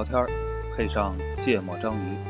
[0.00, 0.26] 聊天儿，
[0.74, 2.29] 配上芥末章鱼。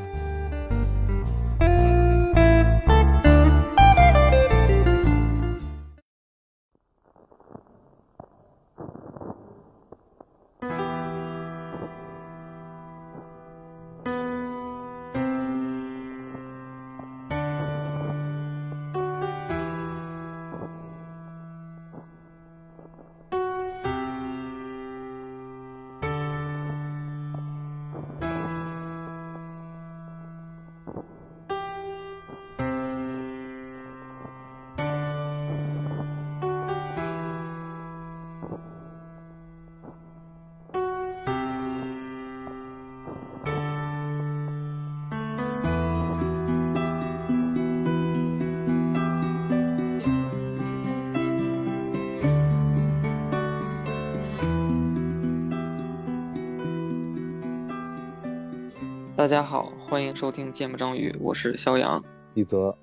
[59.30, 62.76] 家好，欢迎收听《芥末章鱼》，我是肖阳，一泽，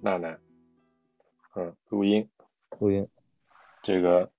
[0.00, 0.34] 娜娜，
[1.56, 2.26] 嗯，录音，
[2.78, 3.06] 录音，
[3.82, 4.30] 这个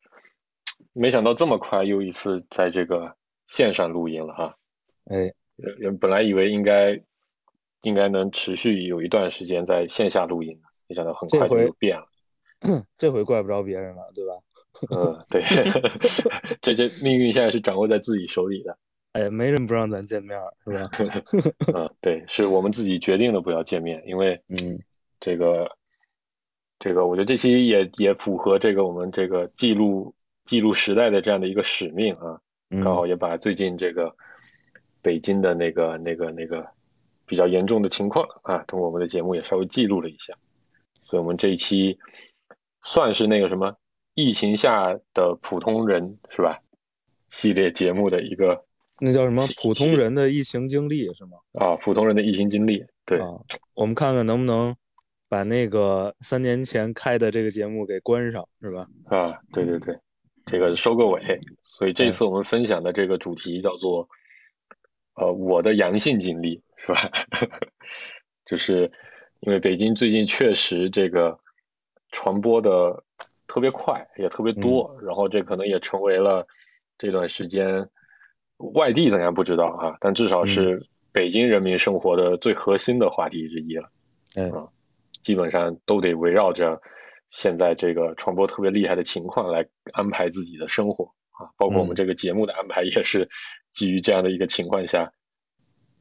[0.91, 4.57] 没想到这么快又一次在这个线上录音了哈，
[5.05, 5.31] 哎，
[5.77, 6.99] 原本来以为应该
[7.83, 12.07] 应该能持续有一段时间在线下录音，没想到很快就变了，
[12.97, 14.33] 这回怪不着别人了，对吧？
[14.89, 15.43] 嗯，对，
[16.59, 18.75] 这这命运现在是掌握在自己手里的。
[19.15, 21.21] 哎，没人不让咱见面，是吧？
[21.73, 24.77] 嗯， 对，是我们自己决定的不要见面，因为嗯，
[25.21, 25.71] 这个
[26.79, 32.37] 这个，我觉得这期也也符合这个我们这个记录记录时代的这样的一个使命啊，
[32.83, 34.13] 刚好也把最近这个
[35.01, 36.67] 北京的那个那个那个
[37.25, 40.33] 比较严重的情况啊，通过我们的节目也稍微记录了一下，
[40.99, 41.97] 所以我们这一期
[42.81, 43.73] 算是那个什么
[44.13, 46.59] 疫情下的普通人是吧？
[47.29, 48.61] 系列节目的一个。
[48.99, 49.43] 那叫什么？
[49.61, 51.37] 普通人的疫情经历是吗？
[51.53, 52.83] 啊，普通人的疫情经历。
[53.05, 53.27] 对啊，
[53.73, 54.75] 我们看看能不能
[55.27, 58.87] 把那个三年前开的这个节目给关上，是吧？
[59.05, 59.95] 啊，对对对，
[60.45, 61.21] 这个收个尾。
[61.63, 64.07] 所以这次我们分享的这个主题叫做
[65.19, 67.11] “呃，我的阳性经历”，是吧？
[68.45, 68.89] 就是
[69.41, 71.37] 因为北京最近确实这个
[72.11, 73.03] 传播的
[73.45, 76.47] 特别快，也特别多，然后这可能也成为了
[76.97, 77.85] 这段时间。
[78.73, 79.97] 外地怎样不知道啊？
[79.99, 83.89] 但至少是北京人民生活的最核心的话题之一了。
[84.37, 84.67] 嗯，
[85.21, 86.81] 基本上都得围绕着
[87.31, 91.51] 现在这个传播特别厉害的情况来安排自己的生活啊。
[91.57, 93.29] 包括我们这个节目的安排也是
[93.73, 95.11] 基于这样的一个情况下，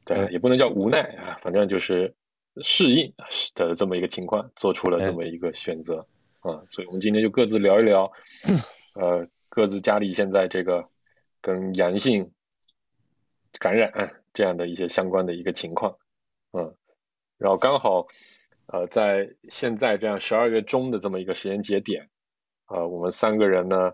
[0.05, 2.13] 对，也不能叫无奈啊，反正就是
[2.61, 3.13] 适应
[3.53, 5.97] 的这么一个情况，做出了这么一个选择
[6.39, 6.63] 啊。
[6.69, 8.09] 所以我们今天就各自聊一聊，
[8.95, 10.85] 呃，各自家里现在这个
[11.41, 12.29] 跟阳性。
[13.59, 13.91] 感染
[14.33, 15.97] 这样的一些相关的一个情况，
[16.51, 16.75] 嗯，
[17.37, 18.05] 然后刚好，
[18.67, 22.09] 呃，在现在这样十二月中的这么一个时间节点，
[22.67, 23.93] 呃，我们三个人呢，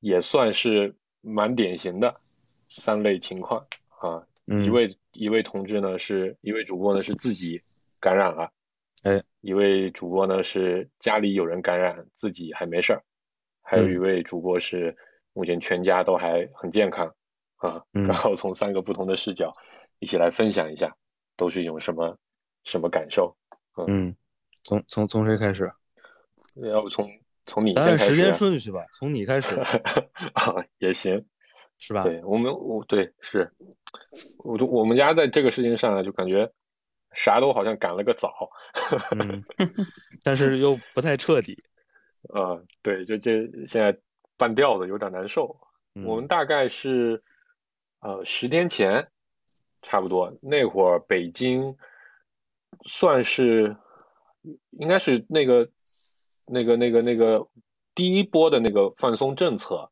[0.00, 2.20] 也算是蛮典型的
[2.68, 3.64] 三类情况
[4.00, 4.26] 啊。
[4.46, 7.62] 一位一位同志呢，是一位主播呢是自己
[8.00, 8.50] 感染了，
[9.04, 13.02] 哎，一位主播呢是家里有人感染，自己还没事儿，
[13.62, 14.96] 还有一位主播是
[15.32, 17.14] 目前全家都还很健康。
[17.60, 19.54] 啊，然后从三个不同的视角
[19.98, 20.90] 一起来分享一下，
[21.36, 22.16] 都是一种什么
[22.64, 23.36] 什么感受？
[23.86, 24.14] 嗯，
[24.64, 25.70] 从从从谁开始？
[26.72, 27.06] 要不从
[27.44, 29.60] 从你按时间顺序吧，从你开始
[30.32, 31.22] 啊也行，
[31.78, 32.00] 是吧？
[32.00, 33.50] 对我们我对是，
[34.38, 36.50] 我就我们家在这个事情上就感觉
[37.12, 38.48] 啥都好像赶了个早，
[39.18, 39.44] 嗯，
[40.24, 41.62] 但是又不太彻底。
[42.32, 43.94] 啊，对，就这现在
[44.38, 45.54] 半吊子有点难受。
[46.06, 47.22] 我们大概是。
[48.00, 49.06] 呃，十天前，
[49.82, 50.34] 差不多。
[50.40, 51.76] 那会儿，北京
[52.86, 53.76] 算是
[54.70, 55.68] 应该是那个
[56.46, 57.46] 那个那个那个
[57.94, 59.90] 第一波的那个放松政策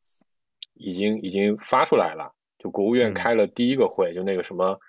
[0.72, 4.80] 已经已经发出来了，就国务院开了第一个会，就那个什么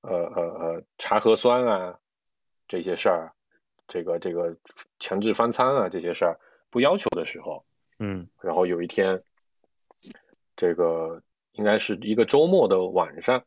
[0.00, 1.98] 呃呃呃查核酸啊
[2.66, 3.30] 这些事儿，
[3.86, 4.56] 这个这个
[5.00, 6.40] 强制翻餐啊这些事儿
[6.70, 7.62] 不要求的时候，
[7.98, 9.22] 嗯，然后有一天
[10.56, 11.22] 这个。
[11.54, 13.42] 应该是一个周末的晚上，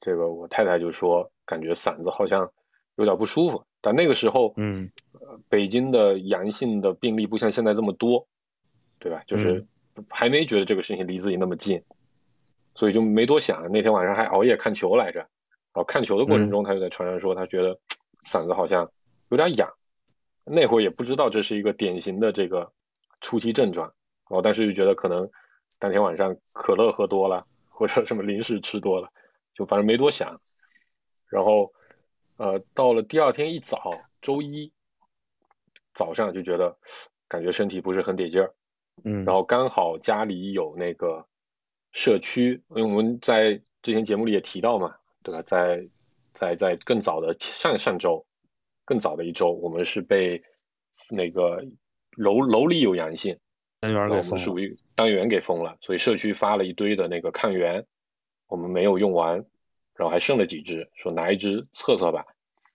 [0.00, 2.50] 这个我太太就说感觉嗓子好像
[2.96, 4.90] 有点不舒服，但那个时候，嗯，
[5.48, 8.26] 北京的阳性的病例不像现在这么多，
[8.98, 9.22] 对吧？
[9.26, 9.64] 就是
[10.08, 11.80] 还没觉得这个事情离自己那么近，
[12.74, 13.70] 所以就没多想。
[13.70, 15.28] 那天晚上还熬夜看球来着，然
[15.74, 17.78] 后看球的过程中，他就在床上说他觉得
[18.24, 18.84] 嗓子好像
[19.28, 19.68] 有点痒，
[20.44, 22.72] 那会儿也不知道这是一个典型的这个
[23.20, 23.92] 初期症状，
[24.30, 25.30] 哦，但是就觉得可能。
[25.80, 29.10] 当天晚上可乐喝多了，或者什么零食吃多了，
[29.54, 30.32] 就反正没多想。
[31.28, 31.72] 然后，
[32.36, 33.90] 呃，到了第二天一早，
[34.20, 34.70] 周一
[35.94, 36.76] 早上就觉得
[37.26, 38.54] 感觉身体不是很得劲儿，
[39.04, 41.26] 嗯，然后刚好家里有那个
[41.92, 45.42] 社区，因为我们在之前节目里也提到嘛，对吧？
[45.46, 45.88] 在
[46.32, 48.24] 在在更早的上上周，
[48.84, 50.42] 更早的一周，我们是被
[51.08, 51.64] 那个
[52.16, 53.38] 楼楼里有阳性，
[53.80, 57.84] 单元我们给封了，属于单元给封了，所以社区发了一堆的那个抗原，
[58.46, 59.34] 我们没有用完，
[59.94, 62.24] 然后还剩了几支，说拿一支测测吧。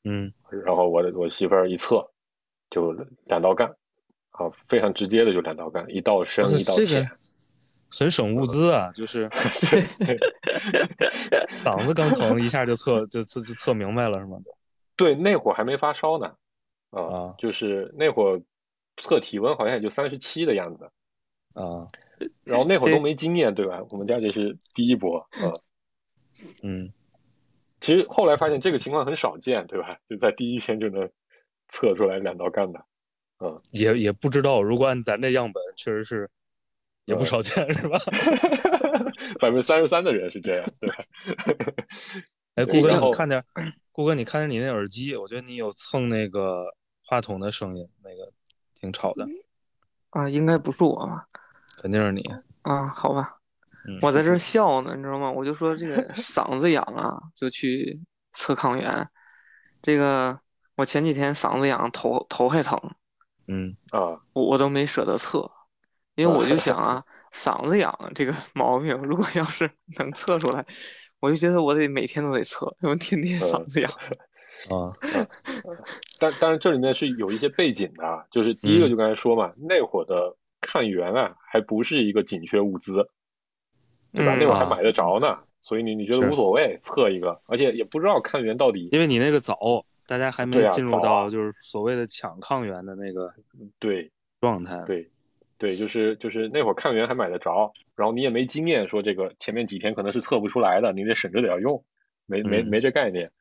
[0.04, 0.32] 嗯
[0.64, 2.08] 然后我的我媳妇儿一测，
[2.70, 2.92] 就
[3.26, 3.68] 两道杠，
[4.32, 7.12] 啊，非常直接的就两道杠，一道深一道浅个。
[7.98, 10.18] 很省物资啊，就是对
[11.64, 14.38] 嗓子刚疼，一下就测就测就测明白了是吗？
[14.98, 16.36] 对，那会儿还没发烧呢，
[16.90, 18.42] 啊，啊就是那会儿
[18.98, 20.90] 测体温好像也就三十七的样子，
[21.56, 21.88] 啊，
[22.44, 23.84] 然后那会儿都没经验，对吧？
[23.90, 25.50] 我们家这是第一波，啊，
[26.64, 26.94] 嗯
[27.82, 29.98] 其实后来发现这个情况很少见，对吧？
[30.08, 31.10] 就在第一天就能
[31.70, 32.84] 测出来两道杠的，
[33.72, 36.30] 也也不知道，如果按咱这样本，确实是
[37.06, 38.00] 也不嗯少见是吧？
[39.40, 40.96] 百分之三十三的人是这样，对吧？
[42.56, 43.44] 哎，顾哥，你看点，
[43.92, 46.66] 顾哥，你看点你那耳机，我觉得你有蹭那个
[47.04, 48.32] 话筒的声音，那个
[48.80, 49.28] 挺吵的，
[50.12, 51.28] 啊，应该不是我吧？
[51.82, 52.22] 肯定是你。
[52.64, 53.36] 啊，好吧
[53.88, 55.30] 嗯，我在这儿笑呢，你知道吗？
[55.32, 58.00] 我就说这个 嗓子痒啊，就去
[58.34, 59.08] 测抗原。
[59.84, 60.40] 这个
[60.76, 62.80] 我前几天嗓子痒，头头还疼，
[63.48, 65.50] 嗯啊，我我都没舍得测，
[66.16, 69.70] 因为我就想啊， 嗓子痒这个毛病，如果要是
[70.00, 70.66] 能测出来，
[71.20, 73.92] 我就觉得我得每天都得测，因为天天嗓子痒。
[74.72, 74.90] 啊，
[76.20, 80.36] 但但是这里面是有一些背景的啊，就是第一个就刚才说嘛，那会儿的
[80.66, 83.08] 抗原啊，还不是一个紧缺物资，
[84.12, 84.36] 对吧？
[84.40, 89.58] 那会儿还买得着呢，所以你你觉得无所谓，测一个，而且也不知道抗原到底因为你那个早，
[90.08, 93.32] 大家还没进入到就是所谓的抢抗原的那个
[93.80, 94.84] 对状态。
[94.86, 95.10] 对
[95.58, 101.82] 对，就是就是那会儿抗原还买得着，然后你也没经验，说这个前面几天可能是测不出来的，你得省着点儿用，
[102.26, 103.32] 没没嗯没这概念。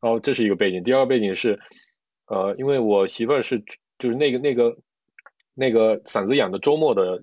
[0.00, 1.58] 然后这是一个背景，第二个背景是，
[2.26, 3.58] 呃，因为我媳妇儿是
[3.98, 4.76] 就是那个那个
[5.54, 7.22] 那个嗓子痒的周末的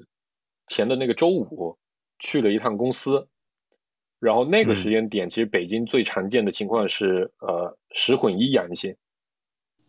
[0.68, 1.78] 前的那个周五
[2.20, 3.28] 去了一趟公司，
[4.20, 8.96] 然后那个嗯时间点，其实北京最常见的情况是呃十混一阳性，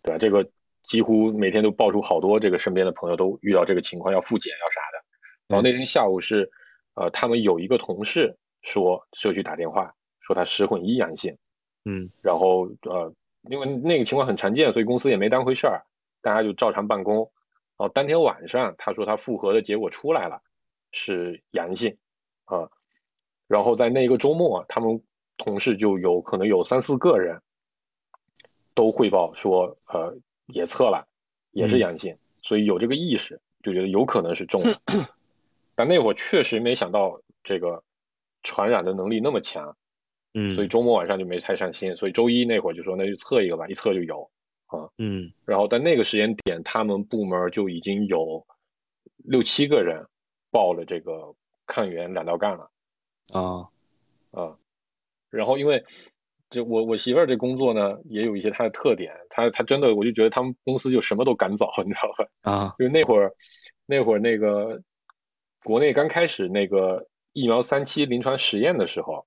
[0.02, 0.18] 对吧？
[0.18, 0.48] 这个
[0.84, 5.04] 几乎每天都爆出好多这个身边的朋友都遇到这个情况，要复检要啥的。
[5.48, 6.48] 然后那天下午是，
[6.94, 11.36] 呃，他们有一个同事说社区打电话说他十混一阳性，
[11.84, 13.12] 嗯然后呃，
[13.50, 15.82] 因为那个情况很常见，所以公司也没当回事儿，
[16.22, 17.30] 大家就照常办公。
[17.80, 20.42] 然后当天晚上他说他复核的结果出来了，
[20.92, 21.96] 是阳性，
[22.44, 22.68] 啊、
[23.48, 25.02] 然后在那个周末，他们
[25.38, 27.40] 同事就有可能有三四个人
[28.74, 30.14] 都汇报说，呃，
[30.48, 31.08] 也测了，
[31.52, 34.78] 也是嗯阳性，所以有这个意识，就觉得有可能是中了。
[35.74, 37.82] 但那会儿确实没想到这个
[38.42, 39.74] 传染的能力那么强，
[40.34, 44.30] 嗯，所以周末晚上就没太上心，所以周一那会儿就说那就测一个吧，一测就有。
[44.98, 48.44] 嗯然后在那个时间点，他们部门就已经有
[49.24, 50.04] 六七个人
[50.50, 51.34] 报了这个
[51.66, 52.70] 抗原两道杠了。
[53.32, 53.68] 啊
[54.32, 54.56] 啊，
[55.30, 55.84] 然后因为
[56.48, 62.52] 这我我媳妇儿这工作呢，也有一些她的特点，她她真的我就觉得他们公司就什么都赶早，你知道吧？
[62.52, 63.32] 啊就那会儿
[63.86, 64.80] 那会儿那个
[65.64, 69.24] 国内刚开始那个疫苗三期临床实验的时候，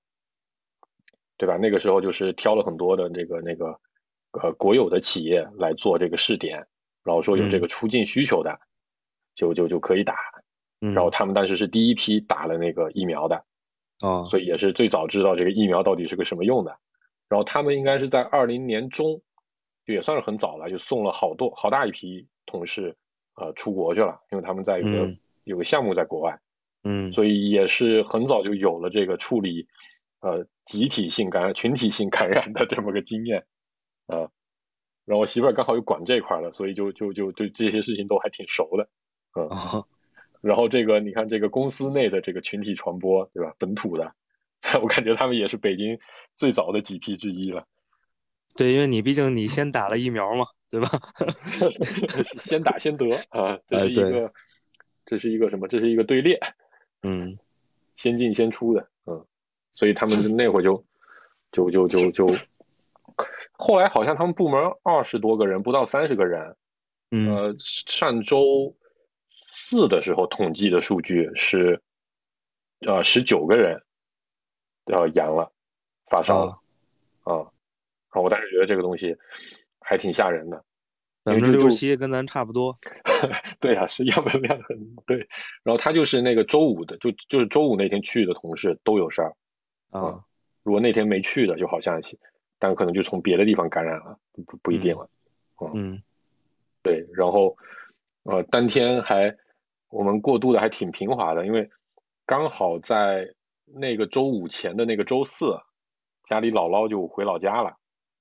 [1.38, 1.56] 对吧？
[1.56, 3.78] 那个时候就是挑了很多的这个那个
[4.42, 6.56] 呃国有的企业来做这个试点，
[7.02, 8.58] 然后说有这个出境需求的，
[9.34, 10.16] 就就就可以打。
[10.80, 13.36] 嗯，然后他们当时是第一批打了那个疫苗的。
[14.00, 16.76] 啊所以也是最早知道这个疫苗到底是个什么用的。
[17.28, 19.20] 然后他们应该是在二零年中，
[19.86, 22.94] 就也算是很早了，就送了好多好大一批同事
[23.36, 26.34] 呃出国去了，因为他们在有个、嗯有个项目在国外，
[26.84, 29.68] 嗯所以也是很早就有了这个处理
[30.20, 33.44] 呃集体性感染、群体性感染的这么个经验
[34.06, 34.30] 啊、呃
[35.06, 38.88] 然后我媳妇儿刚好又管这块儿了，所以就就就对这些事情都还挺熟的。
[39.32, 39.84] 啊
[40.40, 43.54] 然后这个你看这个公司内的这个群体传播，对吧？
[43.58, 44.14] 本土的，
[44.82, 45.98] 我感觉他们也是北京
[46.36, 47.66] 最早的几批之一了。
[48.56, 50.88] 对，因为你毕竟你先打了疫苗嘛，对吧？
[52.38, 54.32] 先打先得啊，这是一个，
[55.04, 55.66] 这是一个什么？
[55.68, 56.38] 这是一个队列，
[57.02, 57.36] 嗯
[57.96, 59.26] 先进先出的，嗯，
[59.72, 60.82] 所以他们那会儿就
[61.52, 62.26] 就就就就，
[63.56, 66.56] 后来好像他们部门二十多个人，不到三十个人，
[67.10, 68.74] 嗯呃，上周
[69.46, 71.80] 四的时候统计的数据是，
[72.80, 73.80] 呃，十九个人，
[74.86, 75.50] 呃，阳了，
[76.10, 76.58] 发烧了
[77.22, 77.50] 啊，啊。
[78.12, 79.16] 然后我当时觉得这个东西
[79.80, 80.56] 还挺吓人的，
[81.22, 82.76] 百分之因为就就六七跟咱差不多
[83.60, 85.18] 对啊，是样本量很对。
[85.62, 89.34] 然后他就是那个周五的，就就是周五那天去的同事都有事儿。
[89.90, 90.22] 啊。
[90.62, 92.18] 如果那天没去的，就好像是，
[92.58, 95.08] 但可能就从别的地方感染了，不不一定了。
[95.74, 96.02] 嗯
[96.82, 97.56] 对，然后
[98.24, 99.34] 呃，当天还
[99.88, 101.68] 我们过渡的还挺平滑的，因为
[102.26, 103.26] 刚好在
[103.64, 105.56] 那个周五前的那个周四，
[106.24, 107.76] 家里姥姥就回老家了。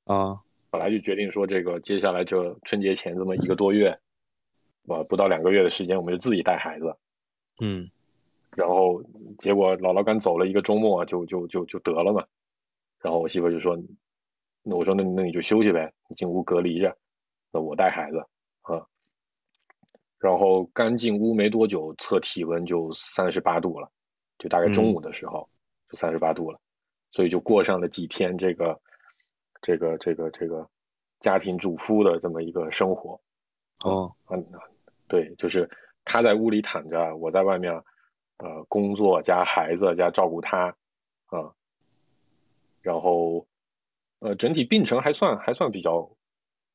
[0.05, 3.95] 啊本来就决定说，这个接下来这春节前这么一个多月，
[4.87, 6.95] 呃，不到两个月的时间，我们就自己带孩子。
[7.61, 7.89] 嗯
[8.55, 9.03] 然后
[9.37, 12.25] 结果姥姥刚走了一个周末，就就就就得了嘛。
[13.01, 13.77] 然后我媳妇就说
[14.63, 16.97] ：“那我说那那你就休息呗，你进屋隔离着，
[17.51, 18.19] 那我带孩子
[18.61, 18.81] 啊。”
[20.17, 23.91] 然后刚进屋没多久，测体温就三十八度了，
[24.37, 25.47] 就大概中午的时候
[25.89, 26.57] 就三十八度了，
[27.11, 28.81] 所以就过上了几天这个
[29.61, 30.65] 这个这个这个
[31.19, 33.19] 家庭主妇的这么一个生活。
[33.83, 34.41] 哦嗯，
[35.09, 35.69] 对，就是
[36.05, 37.73] 他在屋里躺着，我在外面，
[38.37, 40.73] 呃，工作加孩子加照顾他，
[41.25, 41.51] 啊、
[42.81, 43.45] 然后，
[44.23, 46.09] 呃，整体病程还算还算比较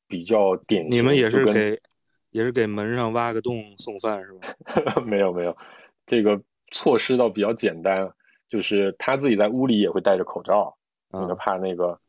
[0.07, 0.91] 比较典型。
[0.91, 1.81] 你们也是给
[2.29, 5.01] 也是给门上挖个洞送饭是吧？
[5.01, 5.57] 没有没有，
[6.05, 6.39] 这个
[6.71, 8.07] 措施倒比较简单，
[8.47, 10.77] 就是他自己在屋里也会戴着口罩，
[11.11, 11.99] 因为啊怕那个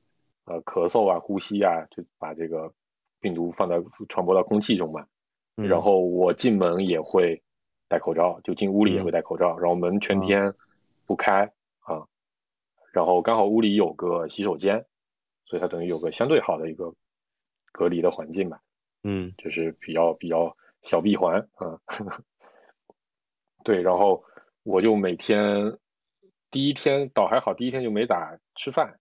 [0.44, 2.70] 呃咳嗽啊、呼吸啊，就把这个
[3.18, 3.76] 病毒放在
[4.10, 5.06] 传播到空气中嘛。
[5.56, 7.42] 嗯然后我进门也会
[7.88, 10.52] 戴口罩，就进屋里也会戴口罩，然后门全天
[11.06, 12.04] 不开啊。
[12.92, 14.84] 然后刚好屋里有个洗手间，
[15.50, 16.94] 所以它等于有个相对好的一个
[17.72, 18.62] 隔离的环境吧，
[19.02, 21.76] 嗯就是比较比较小闭环啊。
[23.64, 24.24] 对，然后
[24.62, 25.76] 我就每天
[26.52, 29.00] 第一天倒还好，第一天就没咋吃饭，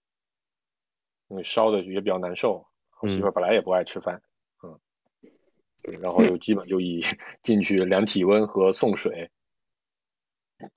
[1.27, 2.65] 因为烧的也比较难受。
[3.00, 4.20] 我媳妇儿本来也不爱吃饭，
[4.63, 4.79] 嗯，
[5.84, 7.03] 对，然后就基本就以
[7.44, 9.29] 进去量体温和送水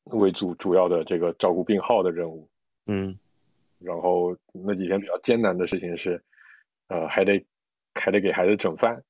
[0.05, 2.47] 为主主要的这个照顾病号的任务。
[2.85, 3.19] 嗯
[3.85, 6.23] 然后那几天比较艰难的事情是，
[6.89, 7.45] 呃，还得
[7.95, 9.03] 还得给孩子整饭，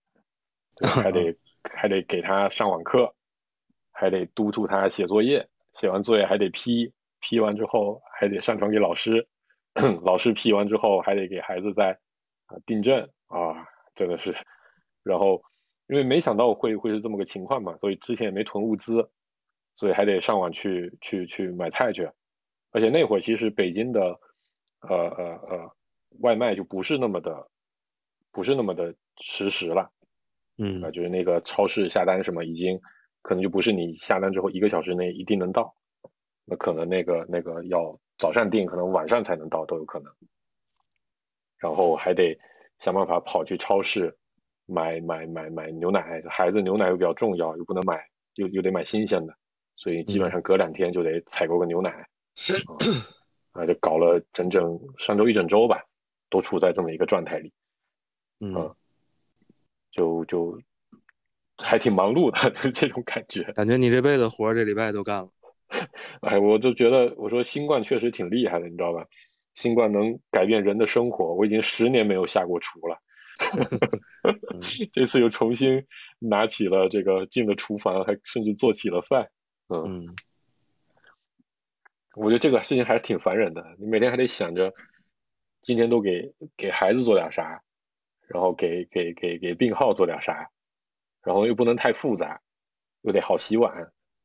[1.03, 3.15] 还得 还得给他上网课，
[3.93, 9.27] 还得督促他写作业，写完作业还得批，批完之后还得上传给老师，
[10.03, 11.93] 老师批完之后还得给孩子在
[12.47, 14.35] 啊订正啊，真的是，
[15.03, 15.43] 然后
[15.89, 19.09] 因为没想到会会是这么个情况嘛，所以之前也没囤物资，
[19.77, 22.09] 所以还得上网去去去买菜去，
[22.73, 24.19] 而且那会儿其实北京的
[24.89, 25.73] 呃呃呃
[26.21, 27.49] 外卖就不是那么的
[28.31, 29.91] 不是那么的实时了。
[30.59, 32.79] 嗯啊，就是那个超市下单什么，已经
[33.23, 35.75] 可能就不是你下单之后一个小时内一定能到，
[36.45, 40.13] 那可能那个那个要早上订，可能晚上才能到都有可能。
[41.59, 42.39] 然后还得
[42.81, 44.15] 想办法跑去超市
[44.67, 49.35] 买买买买牛奶，孩子牛奶又比较重要，又不能买又又得买新鲜的，
[49.75, 51.91] 所以基本上隔两天就得采购个牛奶，
[52.69, 52.77] 啊，
[53.53, 55.83] 啊就搞了整整上周一整周吧，
[56.31, 57.53] 都处在这么一个状态里。
[58.41, 58.75] 嗯，
[59.93, 60.59] 就就
[61.59, 63.43] 还挺忙碌的 这种感觉。
[63.53, 65.29] 感觉你这辈子活这礼拜都干了。
[66.23, 69.07] 哎，我就觉得，我说新冠确实挺厉害的，你知道吧？
[69.55, 72.99] 新冠能改变人的生活，我已经十年没有下过厨了，
[74.91, 75.83] 这次又重新
[76.19, 79.29] 拿起了这个进了厨房，还甚至做起了饭。
[79.69, 80.17] 嗯，嗯
[82.15, 84.73] 我觉得这个事情还是挺烦人的，你每天还得想着
[85.63, 87.63] 今天都给给孩子做点啥，
[88.29, 90.51] 然后给给给给病号做点啥，
[91.23, 92.41] 然后又不能太复杂，
[93.03, 93.73] 又得好洗碗，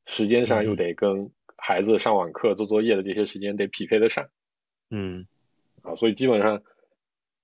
[0.05, 4.27] 时间上又得跟孩子上网课、做作业的这些时间得匹配得上
[4.89, 5.25] 嗯。
[5.83, 6.61] 啊，所以基本上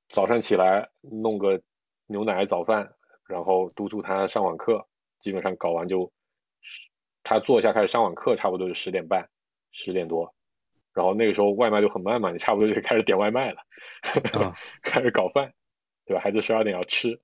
[0.10, 1.62] 早上起来弄个
[2.08, 2.94] 牛奶早饭，
[3.28, 4.86] 然后督促他上网课，
[5.20, 6.12] 基本上搞完就
[7.24, 9.30] 他坐下开始上网课，差不多就十点半、
[9.74, 10.34] 十点多，
[10.94, 13.60] 然后那个时候外卖就很慢嘛，你差不多就开始点外卖了，
[14.40, 15.52] 啊 开始搞饭，
[16.06, 16.22] 对吧？
[16.22, 17.20] 孩子十二点要吃，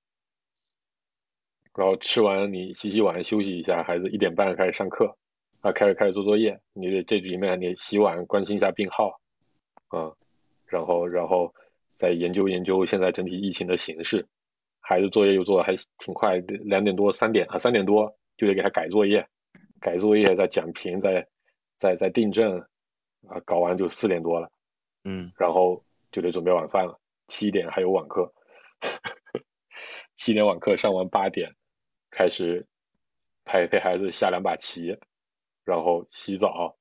[1.76, 5.16] 然后吃完你洗洗碗休息一下，孩子一点半开始上课，
[5.62, 9.10] 啊，开始开始做作业，你得这里面你洗碗关心一下病号，
[9.90, 10.12] 啊，
[10.66, 11.54] 然后然后
[11.96, 14.26] 再研究研究现在整体疫情的形势，
[14.80, 19.24] 孩子作业又做的还挺快，两点多三点啊三点多就得给他改作业，
[19.80, 21.26] 改作业再讲评再
[21.80, 22.60] 再再订正，
[23.28, 24.52] 啊，搞完就四点多了。
[25.06, 27.00] 嗯然后就得准备晚饭了。
[27.28, 28.34] 七点还有晚课，
[30.16, 31.56] 七点晚课上完，八点
[32.12, 32.68] 开始
[33.46, 34.98] 陪陪孩子下两把棋，
[35.64, 36.76] 然后洗澡，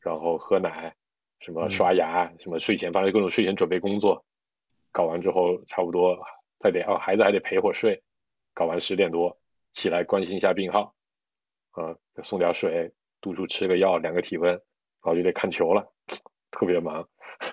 [0.00, 0.94] 然后喝奶，
[1.40, 4.24] 什么刷牙，什么睡前，反正各种睡前准备工作，
[4.90, 6.18] 搞完之后差不多
[6.58, 8.02] 再得哦，孩子还得陪会儿睡，
[8.52, 9.40] 搞完十点多
[9.72, 10.94] 起来关心一下病号，
[11.70, 12.92] 啊，送点水，
[13.22, 14.60] 督促吃个药，量个体温，然
[15.04, 15.82] 后就得看球了，
[16.50, 17.02] 特别忙，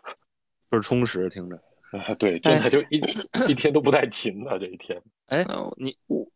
[0.70, 1.56] 倍儿充实，听着。
[1.92, 3.02] 啊，对，真的就一
[3.48, 5.02] 一天都不带停的这一天。
[5.28, 5.44] 哎
[5.78, 6.28] 你我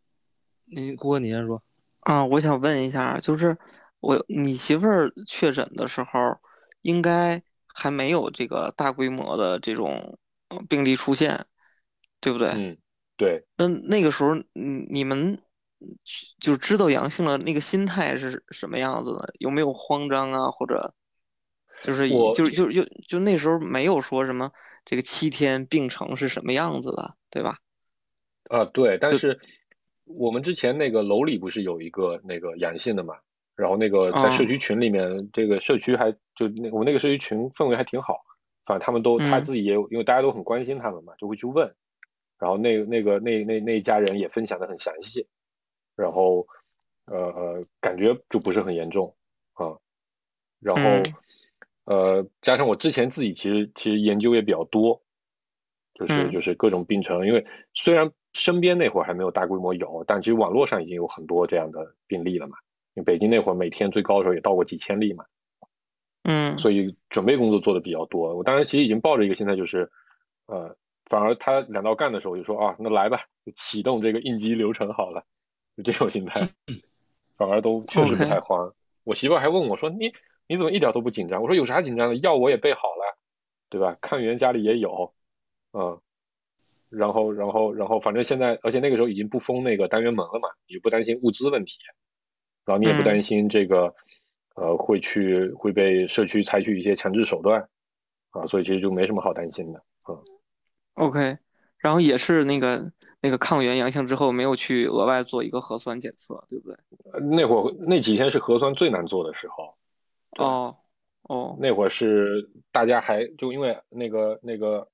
[0.65, 1.61] 你郭哥，你先说。
[1.99, 3.55] 啊，我想问一下，就是
[3.99, 6.37] 我你媳妇儿确诊的时候，
[6.81, 10.17] 应该还没有这个大规模的这种
[10.49, 11.45] 呃病例出现，
[12.19, 12.49] 对不对？
[12.49, 12.77] 嗯，
[13.15, 15.39] 对，那那个时候，你你们
[16.03, 19.33] 去就知道阳性了，那个心态是什么样子的？
[19.39, 20.49] 有没有慌张啊？
[20.49, 20.93] 或者
[21.81, 24.51] 就是以我就就就就那时候没有说什么
[24.85, 27.57] 这个七天病程是什么样子的，对吧？
[28.49, 29.39] 啊，对，但是
[30.05, 33.15] 我们之前那个楼里不是有一个那个阳性的嘛，
[33.55, 38.19] 然后那个在社哦区群里面，这个社区还就那我们那个社区群氛围还挺好，
[38.65, 41.73] 反正他们都他嗯自己也有，因为大家都很关心他们嘛，就会去问，
[42.37, 45.25] 然后那那个那那那一家人也分享的很详细，
[45.95, 46.47] 然后
[47.05, 49.15] 呃呃感觉就不是很严重
[49.53, 49.77] 啊，
[50.59, 51.03] 然后嗯
[51.85, 55.01] 呃加上我之前自己其实其实研究也比较多，
[55.93, 62.57] 就是嗯就是各种病程，因为虽然身边那会儿还没有大规模有，但其实网络上已经有很多这样的病例了嘛。
[62.95, 65.25] 因为北京那会儿每天最高的时候也到过几千例嘛，
[66.25, 68.35] 嗯所以准备工作做的比较多。
[68.35, 69.91] 我当时其实已经抱着一个心态，就是
[70.45, 70.77] 呃，
[71.09, 75.25] 反而他两道干的时候，我就说啊，那来吧，就启动这个应急流程好了，
[75.77, 76.47] 就这种心态，
[77.37, 78.73] 反而都确实不太慌。
[79.03, 80.11] 我媳妇儿还问我说：“你
[80.47, 82.15] 你怎么一点都不紧张？”我说：“有啥紧张的？
[82.17, 83.17] 药我也备好了，
[83.69, 83.97] 对吧？
[84.01, 85.13] 抗原家里也有，
[85.73, 85.99] 嗯。”
[86.95, 91.79] 然后，然后，然后，反正现在，而且那个时候已经不封那个单元门了嘛，也不担心物资问题，
[92.65, 93.91] 然后你也不嗯担心这个，
[94.53, 97.67] 呃，会去会被社区采取一些强制手段，
[98.29, 100.21] 啊，所以其实就没什么好担心的，嗯。
[100.93, 101.35] OK，
[101.79, 102.91] 然后也是那个
[103.23, 106.77] 那个抗原阳性之后，没有去额外做一个核酸检测，对不对？
[107.13, 109.73] 呃那会儿那几天是核酸最难做的时候，
[110.37, 110.75] 哦
[111.29, 114.85] 哦，那会儿是大家还就因为那个那个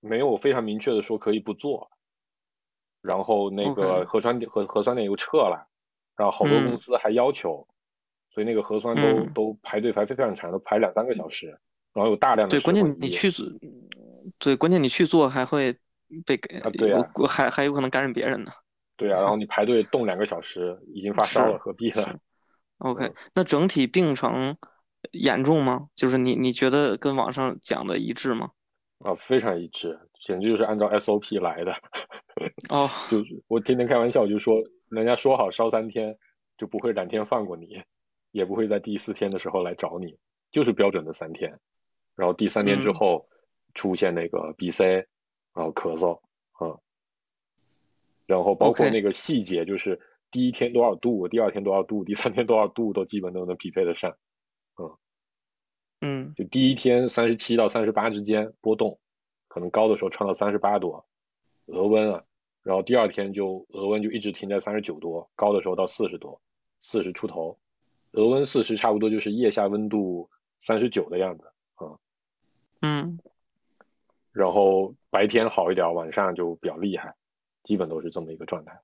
[0.00, 1.86] 没有非常明确的说可以不做，
[3.02, 5.68] 然后那个核酸点核核酸点又撤了，
[6.16, 6.64] 然后好多嗯。
[6.70, 7.66] 公司还要求，
[8.32, 9.32] 所以那个核酸都、嗯。
[9.34, 11.48] 都排队排非常长，都排两三个小时，
[11.92, 13.44] 然后有大量的对，关键你去做，
[14.38, 15.76] 对，关键你去做还会
[16.24, 18.52] 被给，啊对啊我还还有可能感染别人呢。
[18.96, 22.02] 对啊，然后你排队冻两个小时，已经发烧了，何必呢
[22.78, 24.56] ？OK，嗯那整体病程
[25.12, 25.88] 严重吗？
[25.94, 28.50] 就是你你觉得跟网上讲的一致吗？
[29.00, 31.72] 啊，非常一致，简直就是按照 SOP 来的。
[32.70, 34.56] 哦， 就是我天天开玩笑，就说
[34.88, 36.16] 人家说好烧三天，
[36.56, 37.82] 就不会两天放过你，
[38.30, 40.16] 也不会在第四天的时候来找你，
[40.50, 41.54] 就是标准的三天。
[42.14, 43.28] 然后第三天之嗯后
[43.74, 45.06] 出现那个鼻塞，
[45.56, 46.20] 然后咳嗽，
[46.60, 46.78] 嗯，
[48.26, 49.98] 然后包括那个细节，就是
[50.30, 54.14] 第一天多少度，第二天多少度，第三天多少度，都基本都能匹配得上。
[56.02, 56.34] 嗯。
[56.36, 59.00] 就第一天三十七到三十八之间波动，
[59.48, 61.02] 可能高的时候创到三十八多，
[61.64, 62.22] 额温啊，
[62.62, 66.38] 然后第二天就额温就一直停在三十九多，高的时候到四十多，
[66.82, 67.58] 四十出头，
[68.12, 70.28] 额温四十差不多就是腋下温度
[70.60, 71.96] 三十九的样子啊，
[72.82, 73.18] 嗯
[74.36, 77.14] 然后白天好一点，晚上就比较厉害，
[77.64, 78.78] 基本都是这么一个状态。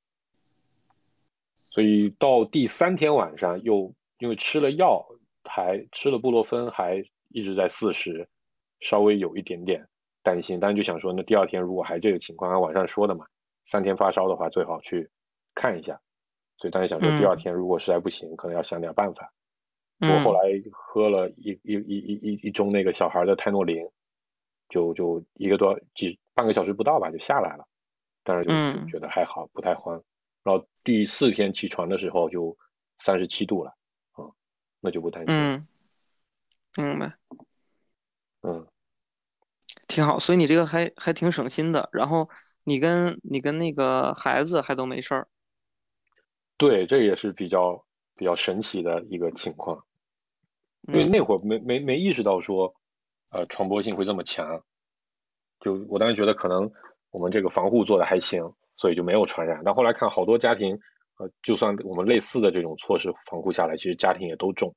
[1.62, 5.06] 所以到第三天晚上又因为吃了药，
[5.44, 8.26] 还吃了布洛芬，还一直在四十，
[8.80, 9.86] 稍微有一点点
[10.22, 13.26] 担心，但是就想说，那第二天如果还这个情况，按晚上说的嘛，
[13.66, 15.10] 三天发烧的话，最好去
[15.54, 16.00] 看一下。
[16.56, 19.30] 所以当时想说，第二嗯天如果实在不行，可能要想点办法。
[20.00, 20.40] 我嗯后来
[20.72, 23.86] 喝了一一一一一一盅那个小孩的泰诺林，
[24.72, 27.64] 就就一个多几半个小时不到吧就下来了，
[28.24, 28.50] 但是就
[28.90, 30.02] 觉得还好，不太慌。
[30.42, 32.56] 然后第四天起床的时候就
[32.98, 33.70] 三十七度了，
[34.12, 34.24] 啊、
[34.80, 35.34] 那就不担心。
[35.36, 35.66] 嗯，
[36.76, 37.14] 明白，
[38.40, 38.66] 嗯，
[39.86, 40.18] 挺好。
[40.18, 41.88] 所以你这个还还挺省心的。
[41.92, 42.28] 然后
[42.64, 45.28] 你跟你跟那个孩子还都没事儿。
[46.56, 47.84] 对，这也是比较
[48.16, 49.84] 比较神奇的一个情况，
[50.88, 52.74] 因为嗯那会儿没没没意识到说，
[53.32, 54.62] 呃，传播性会这么强。
[55.60, 56.70] 就我当时觉得可能
[57.10, 58.42] 我们这个防护做的还行，
[58.76, 59.62] 所以就没有传染。
[59.64, 60.78] 但后来看好多家庭，
[61.18, 64.74] 呃，就算我们类似的这种措施防护下来，其实家庭也都中。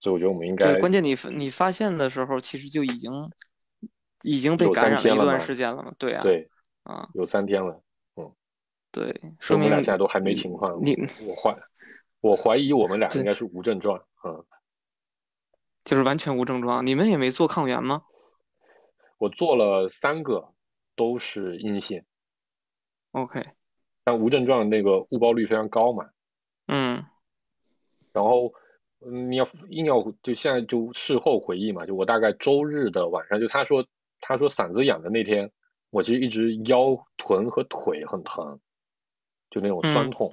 [0.00, 3.12] 所以我觉得我们应该对，关键你你发现的时候，其实就已经
[4.22, 5.92] 已经被感染了一段时间了嘛。
[5.96, 6.48] 对啊，对
[6.82, 7.80] 啊，有三天了，
[8.16, 8.30] 嗯
[8.90, 9.04] 对，
[9.38, 10.76] 说明我们俩现在都还没情况。
[10.84, 10.94] 你
[11.26, 11.56] 我怀
[12.20, 14.44] 我怀疑我们俩应该是无症状，嗯，
[15.84, 16.86] 就是完全无症状。
[16.86, 18.04] 你们也没做抗原吗？
[19.18, 20.52] 我做了三个，
[20.96, 22.02] 都是阴性
[23.12, 23.44] ，OK，
[24.02, 26.10] 但无症状那个误报率非常高嘛。
[26.66, 27.04] 嗯
[28.12, 28.52] 然后，
[29.00, 33.86] 嗯，你要硬要就现在就事后回忆嘛，就我大概周日的晚上，就他说
[34.20, 35.50] 他说嗓子痒的那天，
[35.90, 38.58] 我其实一直腰、臀和腿很疼，
[39.50, 40.28] 就那种酸嗯痛。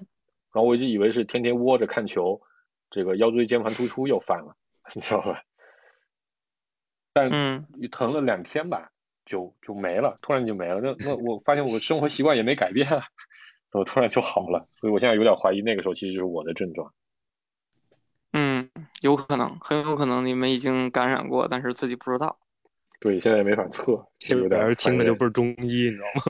[0.51, 2.41] 然后我一直以为是天天窝着看球，
[2.89, 4.55] 这个腰椎间盘突出又犯了，
[4.95, 5.41] 你知道吧？
[7.13, 8.91] 但嗯疼了两天吧，
[9.25, 10.79] 就就没了，突然就没了。
[10.79, 12.99] 那那我发现我生活习惯也没改变啊，
[13.69, 14.67] 怎么突然就好了？
[14.73, 16.93] 所以我现在有点怀疑，那个时候其实就是我的症状。
[18.33, 18.69] 嗯，
[19.01, 22.39] 有可能，很有可能你们已经感染过，但是自己不知道。
[23.01, 26.21] 对，现在也没法测，这有点边听着就不是中医，你知道吗？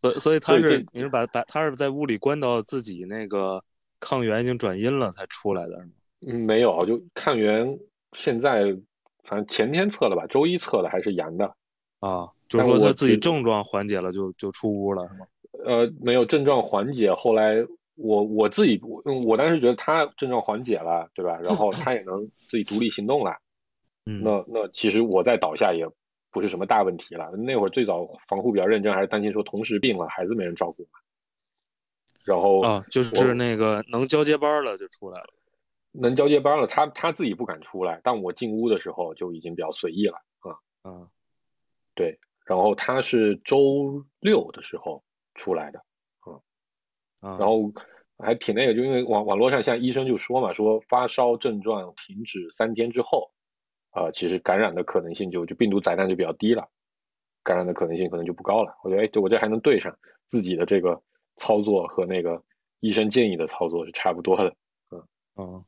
[0.00, 3.62] 所以所以他是你是把把他是在屋里关到自己那个
[4.00, 5.92] 抗原已经转阴了才出来的是吗？
[6.26, 7.78] 嗯没有，就抗原
[8.12, 8.64] 现在
[9.24, 11.44] 反正前天测了吧，周一测的还是阳的，
[12.00, 15.26] 啊，就是我说他自己症状缓解了就就出屋了是吗？
[15.64, 17.12] 呃，没有症状缓解。
[17.12, 17.56] 后来
[17.96, 21.38] 我我自己，嗯我当时觉得他症状缓解了，对吧？
[21.42, 23.34] 然后 他也能自己独立行动了，
[24.06, 25.86] 嗯，那那其实我再倒下也
[26.30, 27.30] 不是什么大问题了。
[27.32, 30.98] 那会儿最早防护比较认真，还是担心说同时病了，孩子没人照顾嘛。
[32.30, 35.26] 然后啊，就是那个能交接班了就出来了。
[35.90, 40.54] 能交接班了，他他自己不敢出来，但我进屋的时候就已经比较随意了啊。
[40.84, 41.08] 嗯
[41.96, 42.16] 对，
[42.46, 45.02] 然后他是周六的时候
[45.34, 45.82] 出来的，
[47.18, 47.72] 啊，然后
[48.18, 53.28] 还挺那个，就因为网网络上现在医生就说嘛，说发烧症状停止三天之后，
[53.92, 56.68] 呃，其实感染的可能性就就病毒载量就比较低了，
[57.42, 58.72] 感染的可能性可能就不高了。
[58.84, 59.92] 我觉得，哎，我这还能对上
[60.28, 61.02] 自己的这个
[61.40, 62.42] 操作和那个
[62.80, 64.54] 医生建议的操作是差不多的。
[64.90, 65.64] 嗯嗯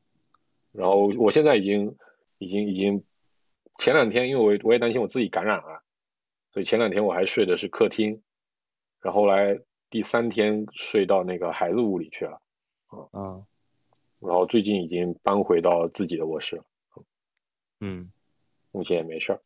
[0.71, 1.97] 然后我现在已经
[2.37, 3.03] 已经已经
[3.79, 5.83] 前两天，因为我我也担心我自己感染了，
[6.51, 8.21] 所以前两天我还睡的是客厅，
[9.01, 9.59] 然后后来
[9.89, 12.39] 第三天睡到那个孩子屋里去了，
[13.11, 13.43] 啊
[14.19, 16.63] 然后最近已经搬回到自己的卧室了，
[17.81, 18.11] 嗯
[18.71, 19.41] 目前也没事儿。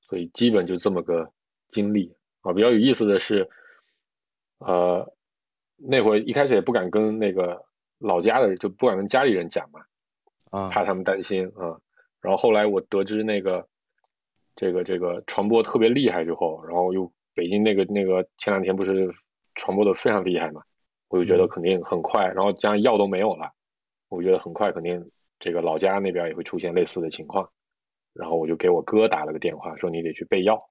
[0.00, 1.32] 所以基本就这么个
[1.70, 2.52] 经历啊。
[2.52, 3.48] 比较有意思的是，
[4.58, 5.12] 呃，
[5.76, 7.64] 那会儿一开始也不敢跟那个
[7.98, 9.80] 老家的人，就不敢跟家里人讲嘛，
[10.50, 11.80] 啊怕他们担心啊。
[12.20, 13.66] 然后后来我得知那个
[14.54, 19.10] 这个这个传播特别厉害之后，然后又北京那个那个前两天不是
[19.54, 20.60] 传播的非常厉害嘛，
[21.08, 23.50] 我就觉得肯定很快，然后加上药都没有了，
[24.08, 27.50] 我觉得很快肯定这个老家那边也会出现类似的情况。
[28.12, 30.69] 然后我就给我哥打了个电话，说你得去备药，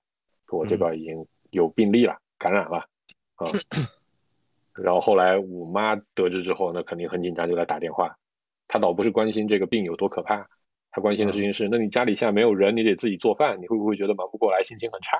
[0.49, 2.77] 说我这边已经有病例了，感染了
[3.35, 3.45] 啊。
[4.73, 8.15] 然后后来我妈得知之后，那肯定很紧张，就来打电话。
[8.67, 10.47] 她倒不是关心这个病有多可怕，
[10.91, 15.19] 她关心的事情是，那你家里现在没有人，你得自己做饭，你会不会觉得忙不过来，心情很差？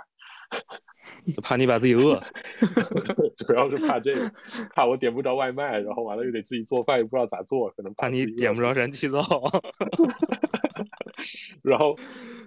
[1.44, 2.34] 怕你把自己饿死。
[3.46, 4.32] 主要是怕这个，
[4.76, 9.22] 怕我点不着外卖，然后完了又得自己做饭，又不知道咋做，可能怕你点不着燃气灶。
[11.62, 11.96] 然后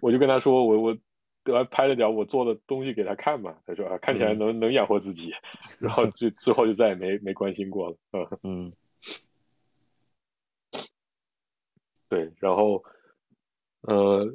[0.00, 0.96] 我就跟他说，我我
[1.44, 5.32] 得还拍了点我做的东西给他看嘛，他说啊，看起来能、能养活自己，
[5.80, 8.72] 然后就之后就再也没没关心过了，嗯，嗯。
[12.08, 12.84] 对，然后
[13.80, 14.30] 呃，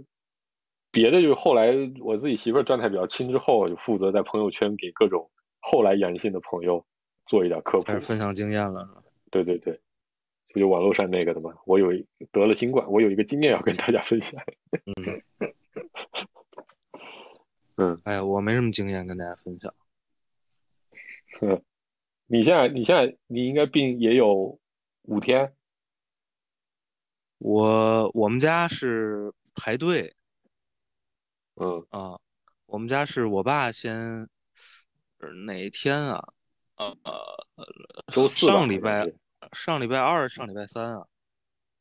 [0.92, 6.84] 别的就是后来我自己媳妇儿状态比较轻之后，就负责在朋友圈给各种后来阳性的朋友
[7.28, 9.04] 做一点科普分享经验了？
[9.30, 9.80] 对对对，
[10.54, 14.42] 不就网络上那个的嘛，我有一得了新冠，我有一个经验要跟大家分享，
[14.98, 15.22] 嗯。
[18.04, 19.74] 哎呀，我没什么经验跟大家分享。
[21.42, 21.64] 嗯，
[22.26, 24.60] 你现在你现在你应该病也有
[25.04, 25.54] 五天，
[27.38, 30.16] 我我们家是排队
[31.56, 31.86] 嗯。
[31.92, 32.20] 啊，
[32.66, 34.28] 我们家是我爸先
[35.20, 36.34] 呃哪天啊？
[36.78, 36.98] 呃
[37.56, 37.66] 呃，
[38.12, 39.14] 周四吧上礼拜
[39.54, 41.08] 上礼拜二上礼拜三啊，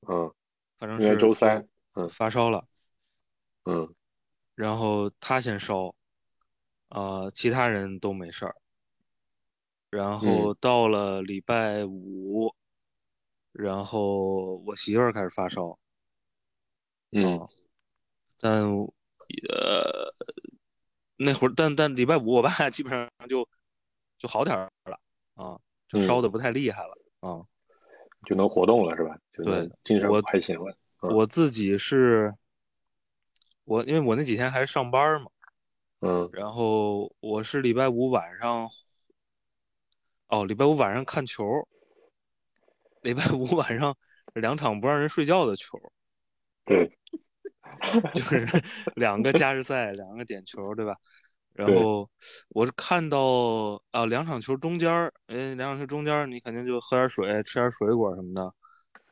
[0.08, 0.30] 嗯。
[0.76, 2.06] 反正是周三嗯。
[2.10, 2.66] 发烧了，
[3.64, 3.94] 嗯
[4.56, 5.94] 然后他先烧，
[6.88, 8.56] 呃，其他人都没事儿。
[9.90, 12.52] 然后嗯到了礼拜五，
[13.52, 15.78] 然后我媳妇儿开始发烧，
[17.12, 17.48] 嗯啊，
[18.40, 18.62] 但
[19.48, 20.14] 呃
[21.18, 23.46] 那会儿，但但礼拜五我爸基本上就
[24.18, 24.98] 就好点儿了
[25.34, 27.44] 啊，就烧的嗯不太厉害了啊。
[28.24, 29.16] 就能活动了是吧？
[29.30, 30.58] 就对精神我还行
[31.00, 32.34] 我自己是，
[33.66, 35.30] 我因为我那几天还是上班嘛，
[36.00, 36.30] 嗯。
[36.32, 38.70] 然后我是礼拜五晚上
[40.28, 41.44] 哦，礼拜五晚上看球，
[43.02, 43.94] 礼拜五晚上
[44.34, 45.78] 两场不让人睡觉的球，
[46.64, 46.98] 对，
[48.14, 48.46] 就是
[48.96, 50.94] 两个加时赛，两个点球，对吧？
[51.52, 52.08] 然后
[52.50, 58.54] 我是看到啊，两场球中间儿，哎，两场球中间儿你肯定就喝点水，吃点水果什么的，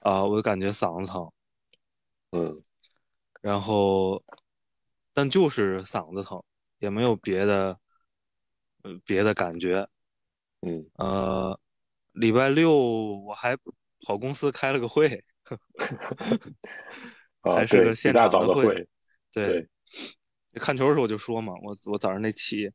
[0.00, 1.32] 啊，我就感觉嗓子疼，
[2.30, 2.62] 嗯。
[3.40, 4.22] 然后
[5.14, 6.42] 但就是嗓子疼，
[6.78, 7.78] 也没有别的，
[8.82, 9.88] 呃，别的感觉。
[10.60, 10.84] 嗯。
[10.94, 11.58] 呃，
[12.12, 13.56] 礼拜六我还
[14.06, 15.24] 跑公司开了个会，
[17.40, 18.88] 啊，还是，个现场的会早的会，
[19.32, 19.68] 对，对。
[20.60, 22.70] 看球的时候我就说嘛，我我早上那起，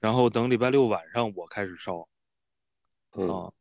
[0.00, 2.08] 然后等礼拜六晚上我开始烧
[3.12, 3.28] 嗯。
[3.28, 3.52] 啊，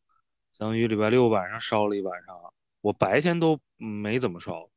[0.54, 4.70] 相当于礼拜六晚上烧了一晚上，我白天都没怎么烧，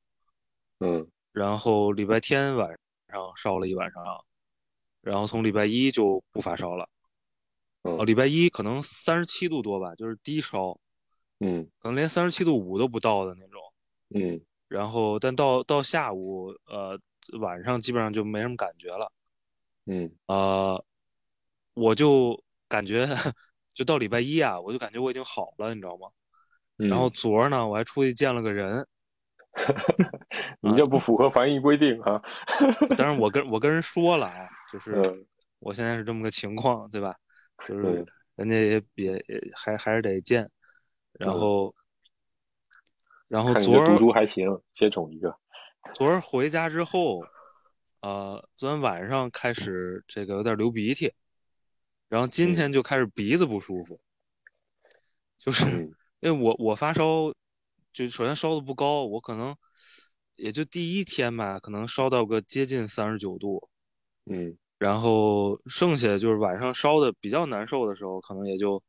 [0.81, 2.69] 嗯然后礼拜天晚
[3.09, 4.03] 上烧了一晚上，
[5.01, 6.89] 然后从礼拜一就不发烧了，
[7.83, 10.79] 哦，嗯礼拜一可能三十七度多吧，就是低烧，
[11.41, 13.61] 嗯可能连三十七度五都不到的那种。
[14.15, 16.99] 嗯然后，但到到下午，呃，
[17.41, 19.13] 晚上基本上就没什么感觉了。
[19.85, 20.83] 嗯呃，
[21.75, 23.07] 我就感觉，
[23.75, 26.09] 就到礼拜一啊，我就感觉我已经好了，你知道吗？
[26.79, 28.87] 嗯，然后昨儿呢，我还出去见了个人，
[30.61, 32.23] 你这不符合防疫规定啊，
[32.97, 35.27] 但是我跟 我跟人说了啊，就是嗯
[35.59, 37.15] 我现在是这么个情况，对吧？
[37.67, 40.51] 就是嗯人家也也也还还是得见，
[41.13, 41.75] 然嗯后，
[43.29, 45.37] 然后昨儿这毒株还行，接种一个，
[45.95, 47.23] 昨儿回家之后，
[48.01, 51.13] 呃，昨天晚上开始这个有点流鼻涕，
[52.09, 52.55] 然后今嗯。
[52.55, 54.01] 天就开始鼻子不舒服，
[55.39, 55.95] 就是嗯。
[56.21, 57.33] 因为我我发烧，
[57.93, 59.55] 就首先烧的不高，我可能
[60.37, 63.69] 也就第一天吧，可能烧到个接近三十九度，
[64.27, 64.57] 嗯。
[64.79, 68.83] 然后剩下就是晚上烧的比较难受的时候，可能也就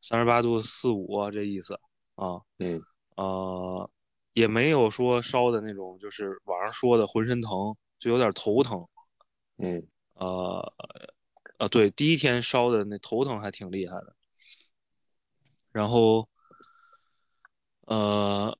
[0.00, 1.74] 三十八度四五啊这意思
[2.14, 2.80] 啊，嗯。
[3.16, 3.90] 呃，
[4.32, 8.86] 也没有说烧的那种，就是网上说的浑身疼，就有点头疼。
[9.58, 9.86] 嗯。
[10.14, 10.72] 呃，
[11.58, 14.16] 呃，对，第一天烧的那头疼还挺厉害的。
[15.72, 16.26] 然后，
[17.86, 18.56] 呃，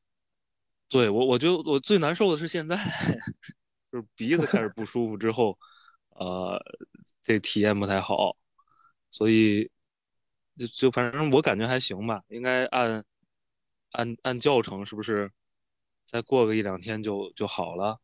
[0.89, 2.77] 对我，我觉得我最难受的是现在，
[3.93, 5.59] 就是鼻子开始不舒服之后，
[6.11, 6.61] 呃，
[7.23, 8.37] 这体验不太好，
[9.11, 9.71] 所以
[10.57, 13.05] 就就反正我感觉还行吧，应该按
[13.93, 15.31] 按按教程是不是
[16.05, 18.01] 再过个一两天就就好了？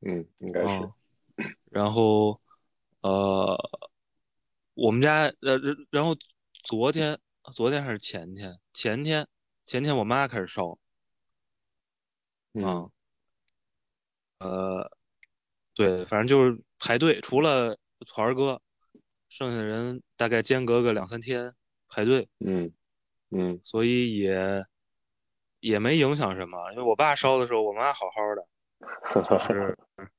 [0.00, 0.92] 嗯，应该是嗯，
[1.70, 2.40] 然后
[3.00, 3.56] 呃，
[4.74, 6.14] 我们家呃，然然后
[6.62, 7.18] 昨天
[7.52, 9.26] 昨天还是前天前天
[9.64, 10.78] 前天我妈开始烧。
[12.52, 12.64] 嗯。
[12.64, 12.90] 啊，
[14.38, 14.90] 呃，
[15.74, 18.60] 对，反正就是排队，除了团儿哥，
[19.28, 21.54] 剩下的人大概间隔个两三天
[21.88, 22.72] 排队，嗯
[23.30, 23.60] 嗯。
[23.64, 24.64] 所以也
[25.60, 26.70] 也没影响什么。
[26.72, 28.46] 因为我爸烧的时候，我妈好好的，
[29.14, 29.78] 就是，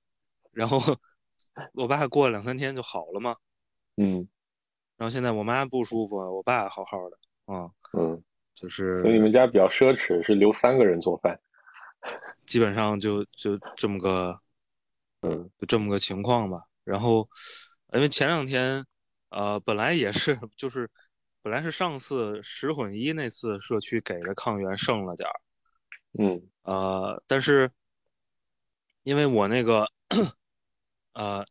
[0.52, 0.80] 然后
[1.74, 3.36] 我爸过了两三天就好了嘛。
[3.98, 4.28] 嗯。
[4.98, 8.24] 然后现在我妈不舒服，我爸好好的，啊、嗯，
[8.56, 11.38] 就是所以你们家比较奢侈，是留三个人做饭，
[12.46, 14.40] 基本上就就这么个，
[15.22, 16.64] 嗯就这么个情况吧。
[16.84, 17.28] 然后，
[17.94, 18.86] 因为前两天，
[19.30, 20.90] 呃，本来也是，就是
[21.42, 25.36] 本来是上次十混一那次社区给的抗原剩了点儿，
[26.18, 27.70] 嗯呃，但是
[29.04, 29.88] 因为我那个，
[31.14, 31.44] 呃，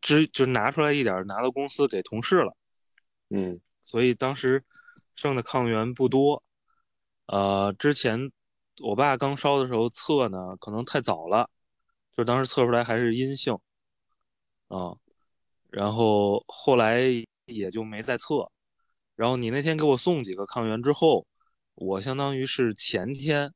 [0.00, 2.56] 只就拿出来一点儿，拿到公司给同事了。
[3.30, 4.62] 嗯所以当时
[5.20, 6.42] 剩的抗原不多。
[7.26, 8.32] 呃，之前
[8.80, 11.50] 我爸刚烧的时候测呢，可能太早了，
[12.16, 13.56] 就当时测出来还是阴性
[14.68, 14.96] 啊、
[15.68, 17.00] 然后后来
[17.44, 18.50] 也就没再测。
[19.14, 21.26] 然后你那天给我送几个抗原之后，
[21.74, 23.52] 我相当于是前天，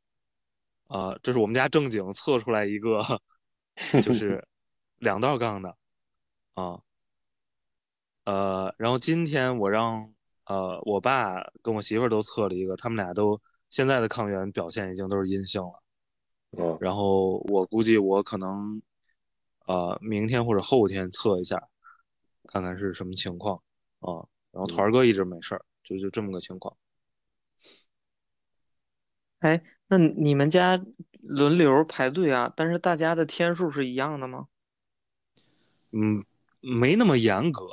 [0.89, 3.01] 啊、这是我们家正经测出来一个，
[4.03, 4.47] 就 是
[4.99, 5.77] 两道杠的，
[6.55, 6.79] 啊、
[8.25, 10.14] 呃，然后今天我让
[10.47, 15.83] 呃我爸跟我媳妇儿都测了一个，他们俩都现在的抗原表现已经都是阴性了。
[16.57, 18.81] 嗯然后我估计我可能
[19.67, 21.61] 呃明天或者后天测一下，
[22.47, 23.57] 看看是什么情况
[24.01, 24.25] 啊。
[24.53, 26.77] 然后团儿哥一直没事儿，就就这么个情况。
[29.41, 30.81] 哎，那你们家
[31.21, 32.53] 轮流排队啊？
[32.55, 34.47] 但是大家的天数是一样的吗？
[35.91, 36.25] 嗯，
[36.61, 37.67] 没那么严格，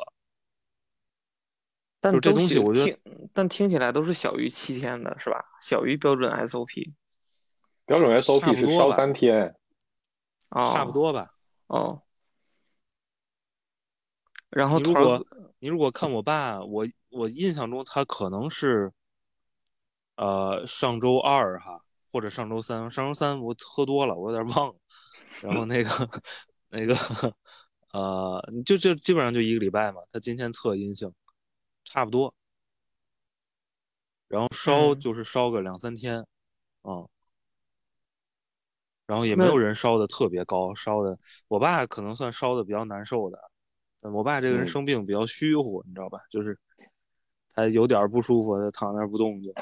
[2.02, 5.42] 但这东西我觉得听，但听起来都是小于七天的，是吧？
[5.62, 6.92] 小于标准 SOP。
[7.86, 9.56] 标准 SOP 是烧三天，
[10.50, 11.34] 哦，差不多吧。
[11.68, 12.02] 哦。
[14.50, 15.26] 然后你如果
[15.60, 18.92] 你如果看我爸，我我印象中他可能是，
[20.16, 24.76] 呃，上周二哈，或者上周三，上周三我喝多了，我有点忘了。
[25.42, 25.90] 然后那个
[26.70, 26.96] 那个
[27.94, 30.02] 呃，就就基本上就一个礼拜嘛。
[30.10, 31.12] 他今天测阴性，
[31.84, 32.34] 差不多。
[34.28, 36.26] 然后烧嗯就是烧个两三天，
[36.84, 37.08] 嗯，
[39.06, 41.18] 然后也没有人烧的特别高，烧的
[41.50, 43.38] 我爸可能算烧的比较难受的。
[44.10, 46.20] 我爸这个人嗯生病比较虚乎，你知道吧？
[46.30, 46.58] 就是
[47.54, 49.54] 他有点不舒服，他躺那儿不动就，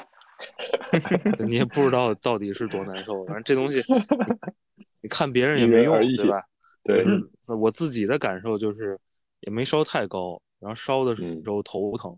[1.44, 3.24] 你也不知道到底是多难受。
[3.26, 3.82] 反正这东西，
[4.76, 6.46] 你你看别人也没用对吧？
[6.84, 8.96] 对，嗯我自己的感受就是
[9.40, 12.16] 也没烧太高，然后烧的时嗯候头疼，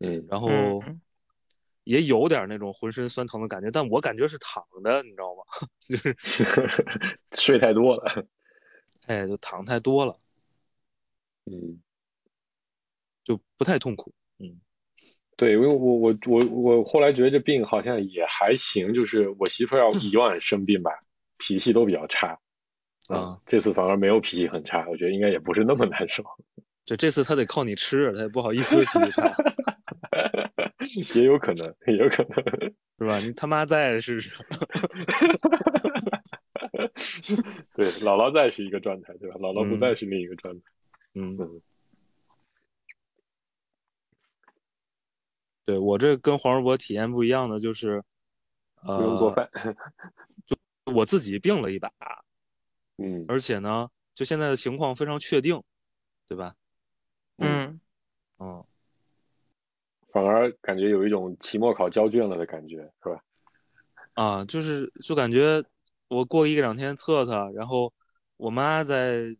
[0.00, 0.48] 嗯然后
[0.86, 1.00] 嗯
[1.84, 5.42] 也有点那种浑身酸疼的感觉，但我感觉是躺的，你知道吗？
[5.88, 6.14] 就是
[7.32, 8.26] 睡太多了，
[9.06, 10.14] 哎，就躺太多了，
[11.46, 11.80] 嗯。
[13.24, 14.14] 就不太痛苦。
[14.38, 14.60] 嗯
[15.36, 20.92] 对，因为我我我我后来觉得这病好像也还行，就是我媳妇儿要 以往生病吧，
[21.36, 22.38] 脾气都比较差，
[23.08, 26.22] 啊，这次反而没有脾气很差，我觉得应该也不是那么难受，
[26.86, 29.30] 就这次他得靠你吃，他也不好意思脾气差，
[31.18, 32.36] 也有可能，也有可能，
[32.98, 33.18] 是吧？
[33.18, 34.30] 你他妈在试试。
[37.74, 39.36] 对，姥姥在是一个状态，对吧？
[39.36, 40.60] 姥姥不嗯在是另一个状态，
[41.14, 41.60] 嗯嗯，
[45.64, 48.02] 对我这跟黄世博体验不一样的就是，
[48.82, 49.50] 呃，不用做饭，
[50.94, 51.90] 我自己病了一把，
[52.98, 55.60] 嗯而且呢，就现在的情况非常确定，
[56.28, 56.54] 对吧？
[57.38, 57.80] 嗯
[58.38, 58.64] 嗯，
[60.12, 63.22] 反而感觉有一种期末考交卷了的感觉，是吧？
[64.14, 65.62] 啊，就是就感觉
[66.08, 67.92] 我过一个两天测测，然后
[68.36, 69.36] 我妈在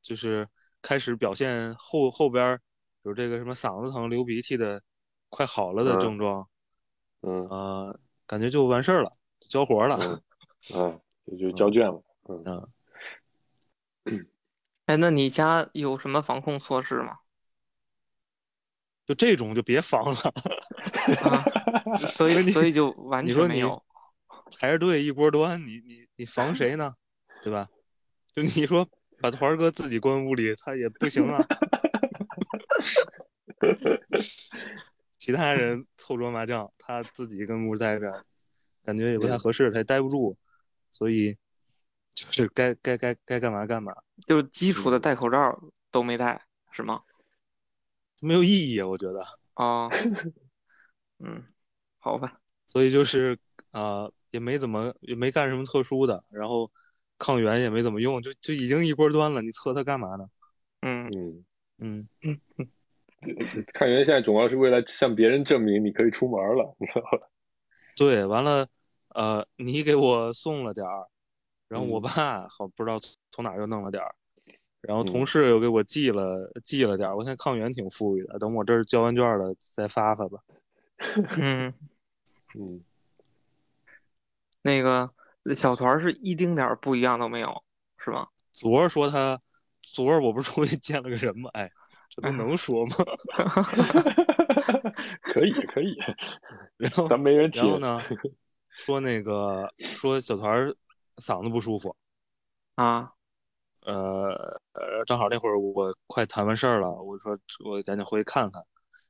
[0.00, 0.46] 就是
[0.80, 2.60] 开始表现后后边儿
[3.02, 4.80] 有这个什么嗓子疼、流鼻涕的
[5.28, 6.48] 快好了的嗯症状，
[7.22, 9.10] 嗯呃，感觉就完事儿了，
[9.48, 9.96] 交活儿了。
[10.00, 10.22] 嗯
[10.74, 12.42] 嗯，就就交卷了，嗯。
[12.44, 12.68] 嗯，
[14.88, 17.18] 哎，那你家有什么防控措施吗？
[19.04, 20.16] 就这种就别防了，
[21.20, 21.44] 啊，
[22.08, 23.84] 所以所以就完你说你全没有。
[24.58, 26.94] 排着队一锅端，你你你防谁呢？
[27.42, 27.68] 对吧？
[28.34, 28.88] 就你说
[29.20, 31.46] 把团儿哥自己关屋里，他也不行啊。
[35.18, 38.24] 其他人凑桌麻将，他自己跟屋待着，
[38.84, 40.34] 感觉也不太合适，他也待不住，
[40.92, 41.36] 所以
[42.30, 43.92] 就是该该该该干嘛干嘛，
[44.26, 45.58] 就基础嗯的戴口罩
[45.90, 47.02] 都没戴，是吗？
[48.20, 49.24] 没有意义，我觉得。
[49.54, 49.88] 啊，
[51.24, 51.44] 嗯，
[51.98, 53.38] 好吧，所以就是
[53.70, 56.70] 啊、呃也没怎么也没干什么特殊的，然后
[57.16, 60.28] 抗原也没怎么用，就就已经一锅端了，你测它干嘛呢？
[60.82, 61.08] 嗯
[61.78, 62.38] 嗯， 嗯，
[63.72, 67.26] 抗原现在主要是为了向别人证明你可以出门了，你知道吧？
[67.96, 68.68] 对，完了，
[69.14, 71.08] 呃，你给我送了点儿，
[71.68, 72.98] 然后我嗯爸好不知道
[73.30, 74.14] 从哪又弄了点儿，
[74.80, 80.38] 然后同嗯事又给我寄了寄了点儿，我现在抗原挺富裕的，等我这儿交完卷了再发发吧。
[81.38, 81.72] 嗯，
[82.58, 82.82] 嗯，
[84.62, 85.10] 那个
[85.56, 87.62] 小团是一丁点儿不一样都没有，
[87.98, 88.26] 是吗？
[88.52, 89.40] 昨儿说他，
[89.82, 91.48] 昨儿我不是出去见了个人吗？
[91.54, 91.70] 哎，
[92.08, 92.96] 这都能说吗？
[95.22, 95.96] 可 以可以，
[96.76, 97.72] 然后咱没人听然。
[97.72, 98.02] 后呢，
[98.76, 100.74] 说那个说小团儿
[101.18, 101.94] 嗓子不舒服，
[102.76, 103.12] 啊，
[103.82, 108.62] 呃呃，正好那会儿我快谈完事儿了，我说我赶紧回去看看，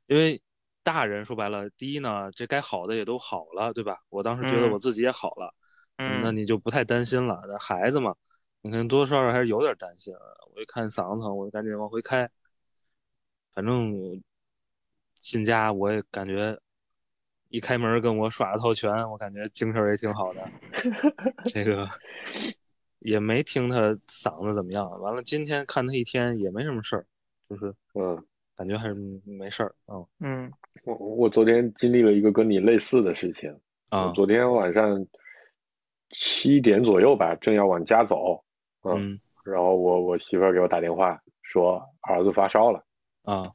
[0.07, 0.41] 因为
[0.83, 3.99] 大人说白了，第一呢，这该好的也都好了，对吧？
[4.09, 5.55] 我当时觉得嗯我自己也好了，
[5.99, 7.43] 嗯，那你就不太担心了。
[7.47, 8.15] 那孩子嘛，
[8.63, 10.15] 你看多多少少还是有点担心。
[10.55, 12.29] 我一看嗓子疼，我就赶紧往回开。
[13.53, 14.23] 反正
[15.21, 16.59] 进家我也感觉
[17.49, 20.49] 一开门跟我耍了套拳，我感觉精神也挺好的。
[21.47, 21.89] 这个
[23.01, 24.89] 也没听他嗓子怎么样。
[25.01, 27.07] 完了，今天看他一天也没什么事儿，
[27.49, 28.23] 就是嗯，
[28.57, 28.95] 感觉还是
[29.25, 29.75] 没事儿。
[29.87, 30.53] 嗯嗯
[30.85, 33.51] 我我昨天经历了一个跟你类似的事情。
[33.89, 35.07] 啊我昨天晚上
[36.11, 38.43] 七点左右吧，正要往家走，
[38.83, 42.85] 嗯然后我我媳妇儿给我打电话说儿子发烧了。
[43.23, 43.51] 啊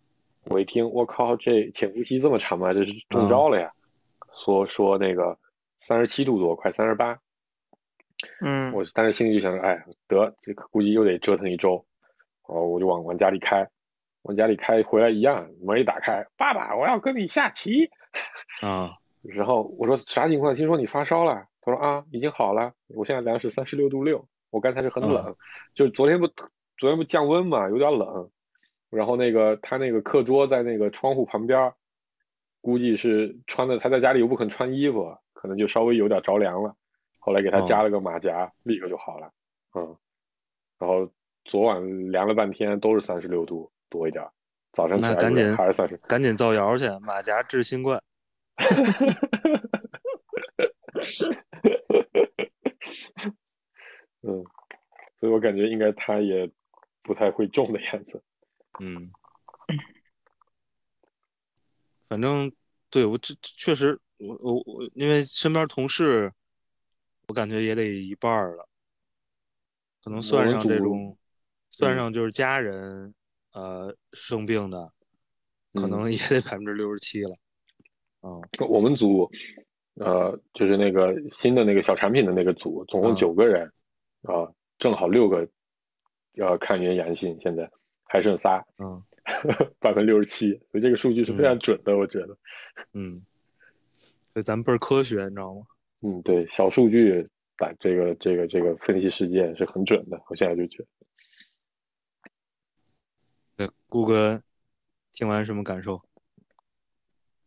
[0.46, 2.74] 我一听，我靠，这潜伏期这么长吗？
[2.74, 3.72] 这是中招了呀！
[4.44, 5.38] 说说那个
[5.80, 7.18] 三十七度多，快三十八。
[8.42, 11.84] 嗯我当时心里就想着，哎，得这估计又得折腾一周，
[12.48, 13.68] 然后我就往往家里开，
[14.24, 17.90] 往家里开回来一样，门一打开，爸爸，我要跟你下棋。
[18.62, 18.92] 啊
[19.24, 20.54] 然后我说啥情况？
[20.54, 21.46] 听说你发烧了？
[21.62, 25.36] 他说啊，已经好了，我现在量是三十六度六，我刚才是很冷，嗯
[25.74, 26.28] 就昨天不
[26.78, 28.30] 昨天不降温嘛，有点冷，
[28.90, 31.74] 然后那个他那个课桌在那个窗户旁边儿，
[32.64, 36.74] 估计是穿的，他在家里又不肯穿衣服，可能就稍微有点着凉了。
[37.20, 39.30] 后来给他哦加了个马甲，立刻就好了。
[39.76, 39.98] 嗯，
[40.80, 41.12] 然后
[41.44, 44.32] 昨晚量了半天都是三十六度多一点儿，
[44.72, 45.98] 早上那赶紧还是三十。
[46.08, 48.02] 赶紧造谣去，马甲治新冠。
[54.26, 54.42] 嗯，
[55.20, 56.50] 所以我感觉应该他也
[57.02, 58.24] 不太会中的样子。
[58.80, 59.12] 嗯，
[62.08, 62.52] 反正
[62.90, 66.32] 对我这这确实，我我我，因为身边同事，
[67.28, 68.68] 我感觉也得一半了，
[70.04, 71.18] 可能算上这种，
[71.72, 73.14] 算上就是家人，
[73.54, 74.92] 呃，生病的，
[75.74, 77.36] 可能也得百分之六十七了。
[78.22, 79.30] 嗯，我们组，
[79.96, 83.16] 呃，就是那个新的那个小产品的那个组，总共嗯。
[83.16, 83.66] 九个人，
[84.22, 84.48] 啊、
[84.78, 85.48] 正好六个，
[86.34, 87.70] 要看原阳性，现在
[88.06, 89.04] 还剩仨，嗯
[89.80, 92.38] 百分之六十七，所以这个数据是非常准的，我觉得。
[92.94, 93.22] 嗯，
[94.34, 95.62] 所以咱们倍儿科学，你知道吗？
[96.02, 97.28] 嗯，对，小数据
[97.58, 100.88] 把这个这个这个分析事件是很准的，我现在就觉得。
[103.56, 104.42] 对，顾哥
[105.12, 106.02] 听完什么感受？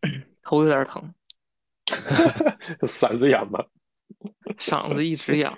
[0.42, 1.12] 头有点疼，
[2.86, 3.64] 嗓子痒吗？
[4.56, 5.56] 嗓子一直痒。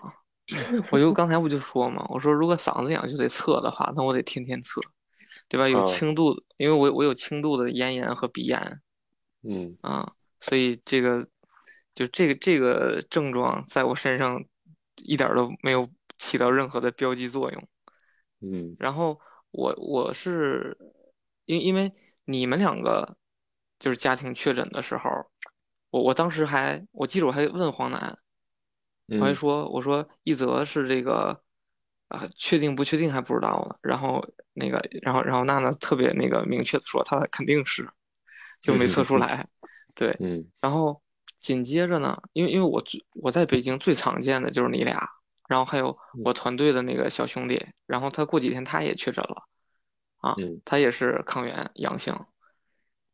[0.91, 4.81] 我就刚才不就说嘛，我说如果嗓子痒就得测的话，那我得天天测，
[5.49, 5.69] 对吧？
[5.69, 8.81] 有嗯轻度的，因为我我有轻度的咽炎和鼻炎
[9.43, 11.27] 嗯啊，所以这个
[11.95, 14.45] 就这个这个症状在我身上
[14.97, 15.89] 一点都没有
[16.19, 17.69] 起到任何的标记作用。
[18.41, 19.19] 嗯然后
[19.51, 20.77] 我我是
[21.47, 21.93] 因因为
[22.25, 23.17] 你们两个
[23.79, 25.11] 就是家庭确诊的时候，
[25.91, 28.19] 我我当时还我记得我还问黄楠，
[29.07, 31.43] 我还嗯说我说一则是这个
[32.09, 37.89] 啊确定不确定还不知道呢，然后那个然后然后娜娜特别那个明确的说她肯定是，
[38.61, 39.47] 就没测出来，
[39.95, 40.45] 对，嗯。
[40.61, 41.01] 然后
[41.39, 45.07] 紧接着呢，因为因为我最我在北京最常见的就是你俩，
[45.49, 49.43] 然后还有我团队的那个小兄弟，然后他过几天他也确诊了，
[50.19, 50.61] 啊，嗯。
[50.65, 52.19] 他也是抗原阳性，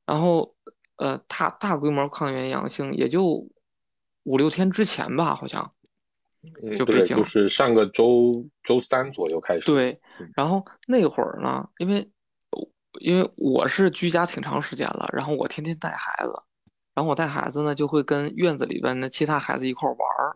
[0.07, 0.55] 然后
[0.97, 3.47] 呃，他大规模抗原阳性也就
[4.23, 5.73] 五六天之前吧，好像。
[6.77, 8.33] 就北京就是上个周
[8.63, 9.67] 周三左右开始。
[9.67, 12.11] 对嗯，然后那会儿呢，因为
[13.01, 16.33] 因为我是居家挺长时间了，然后我天天带孩子，
[16.95, 20.33] 然后我带孩子呢就会跟院子里边的其他孩子一块儿玩儿，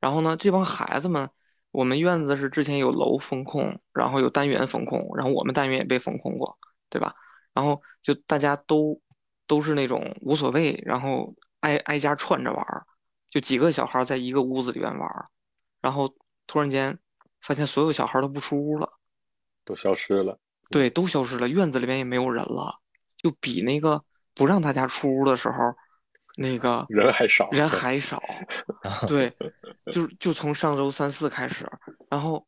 [0.00, 1.28] 然后呢这帮孩子们，
[1.70, 6.56] 我们院子是之前有楼封控，然后有单元封控，然后我们单元也被封控过，
[6.90, 7.14] 对吧？
[7.54, 9.00] 然后就大家都
[9.46, 12.84] 都是那种无所谓，然后挨挨家串着玩儿，
[13.30, 15.26] 就几个小孩儿在一个屋子里边玩儿，
[15.86, 16.12] 然后
[16.48, 16.98] 突然间
[17.40, 18.98] 发现所有小孩都不出屋了。
[19.64, 20.36] 都消失了。
[20.68, 22.80] 对，都消失了，院子里面也没有人了，
[23.16, 24.02] 就比那个
[24.34, 25.72] 不让大家出屋的时候，
[26.38, 28.20] 那个人还少人还少。
[29.06, 29.32] 对，
[29.92, 31.64] 就就从上周三四开始，
[32.10, 32.44] 然后，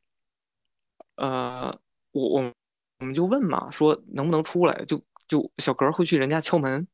[1.14, 1.70] 呃，
[2.10, 2.52] 我我
[2.98, 6.88] 我们就问嘛，说能不能出来，就就小格会去人家敲门，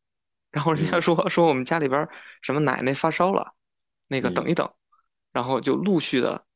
[0.50, 2.06] 然后人家嗯说说我们家里边
[2.42, 3.54] 什么奶奶发烧了，
[4.08, 4.70] 那个等嗯一等，
[5.34, 6.46] 然后就陆续的，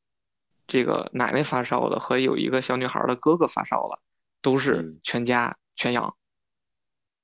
[0.65, 4.01] 这个奶奶发烧了和有一个小女孩的哥哥发烧了，
[4.41, 6.15] 都是嗯全家全阳。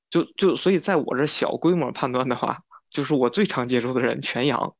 [0.09, 4.75] 就就所以在我这小规模判断的话，就是我最常接触的人全阳，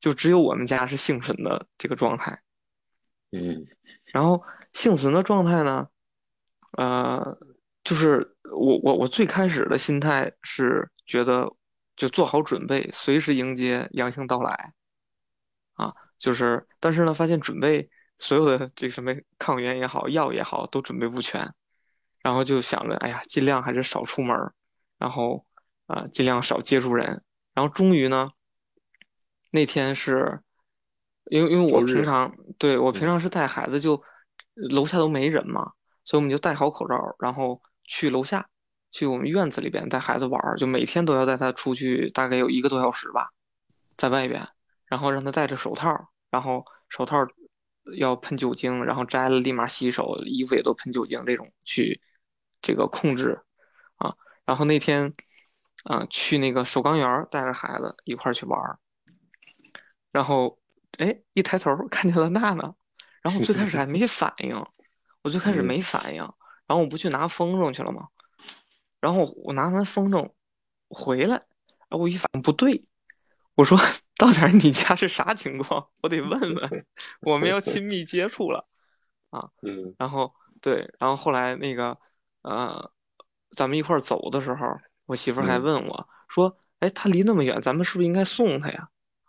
[0.00, 2.42] 就只有我们家是幸存的这个状态。
[3.32, 3.66] 嗯
[4.06, 5.86] 然后幸存的状态呢，
[6.78, 7.38] 呃，
[7.84, 11.50] 就是我我我最开始的心态是觉得
[11.96, 14.72] 就做好准备，随时迎接阳性到来，
[15.76, 21.50] 啊，就是但是呢，发现准备所有的这个什么抗原也好，药也好，都准备不全，
[22.22, 24.52] 然后就想着，哎呀，尽量还是少出门儿，
[24.98, 25.46] 然后
[25.86, 27.22] 啊、呃尽量少接触人，
[27.54, 28.30] 然后终于呢，
[29.52, 30.40] 那天是，
[31.26, 34.02] 因为因为我平常对我平嗯常是带孩子就
[34.54, 35.72] 楼下都没人嘛，
[36.04, 38.48] 所以我们就戴好口罩，然后去楼下，
[38.90, 43.28] 去我们院子里边带孩子玩儿，就每天都要带他出去，大概有一个多小时吧，
[43.96, 44.48] 在外边，
[44.88, 47.16] 然后让他戴着手套，然后手套
[47.96, 52.00] 要喷酒精，然后摘了立马洗手，衣服也都喷酒精，这种去
[52.60, 53.40] 这个控制
[53.96, 54.14] 啊。
[54.44, 55.12] 然后那天
[55.84, 58.78] 啊去那个首钢园儿带着孩子一块儿去玩儿，
[60.12, 60.58] 然后
[60.98, 62.74] 哎一抬头看见了娜娜，
[63.22, 64.54] 然后最开始还没 反应，
[65.22, 66.22] 我最开始嗯没反应，
[66.66, 68.08] 然后我不去拿风筝去了吗？
[69.00, 70.28] 然后我拿完风筝
[70.88, 72.84] 回来，然后我一反应不对，
[73.54, 73.78] 我说
[74.18, 75.86] 到底你家是啥情况？
[76.02, 76.86] 我得问问，
[77.20, 78.66] 我们要亲密接触了
[79.30, 79.48] 啊。
[79.62, 81.96] 嗯然后对，然后后来那个
[82.42, 82.90] 呃，
[83.50, 84.66] 咱们一块儿走的时候，
[85.04, 88.88] 我媳妇儿还嗯问我说：“哎，他离那么远，咱们是不是应该送他呀？”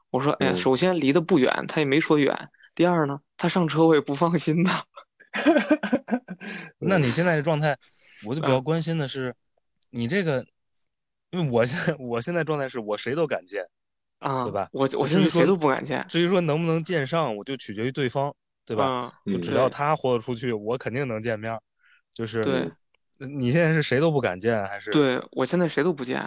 [0.09, 2.49] 我说：“哎呀，嗯首先离得不远，他也没说远。
[2.73, 4.83] 第二呢，他上车我也不放心呐。
[6.79, 7.77] 那你现在的状态，
[8.25, 9.35] 我就比较嗯关心的是，
[9.89, 10.45] 你这个，
[11.31, 13.67] 因为我现在我现在状态是我谁都敢见，
[14.19, 18.33] 啊，对吧我我现在谁都不敢见，至于说能不能见上，我就取决于对方，
[18.65, 19.11] 对吧？
[19.25, 21.59] 嗯，嗯就只要他豁得出去，我肯定能见面。
[22.13, 22.71] 就是对
[23.27, 24.89] 你现在是谁都不敢见，还是？
[24.89, 26.23] 对，我现在谁都不见。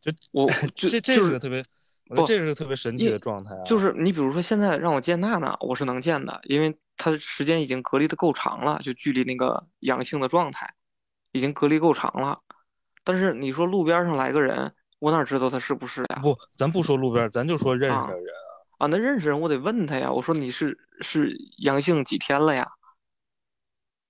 [0.00, 0.46] 就我
[0.76, 1.64] 就这这是个特别，
[2.08, 3.62] 不这是个特别神奇的状态啊。
[3.64, 10.74] 就是你比如说现在让我见娜娜，我是能见的，因为她时间已经隔离的够长了，就距离那个阳性的状态
[11.32, 12.40] 已经隔离够长了。
[13.04, 16.20] 但是你说路边上来个人，我哪知道他是不是呀？
[16.22, 18.26] 不，咱不说路边，咱就说认识啊的人。
[18.78, 22.70] 啊，那认识人我得问他呀，我说你是是阳性几天了呀？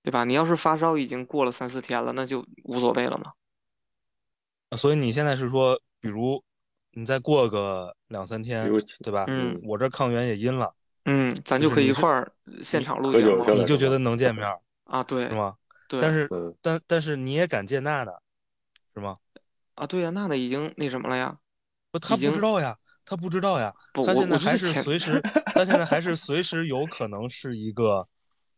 [0.03, 0.25] 对吧？
[0.25, 3.33] 你要是发烧已经过了三四天了，那就无所谓了嘛。
[4.77, 6.43] 所以你现在是说，比如
[6.93, 8.71] 你再过个两三天，
[9.03, 9.25] 对吧？
[9.29, 10.73] 嗯我这抗原也阴了，
[11.05, 12.33] 嗯，咱就可以一块儿
[12.63, 14.47] 现场录喝节目酒喝的是吧你就觉得能见面，
[14.85, 15.03] 啊？
[15.03, 15.57] 对是吗？
[15.89, 18.13] 对，但是嗯但但是你也敢见娜娜，
[18.95, 19.17] 是吗？
[19.81, 21.39] 啊，对呀，娜娜已经那什么了呀？
[21.91, 25.23] 不，他不知道呀，他不知道呀，不我他现在还是随时，
[25.55, 28.07] 他现在还是随时有可能是一个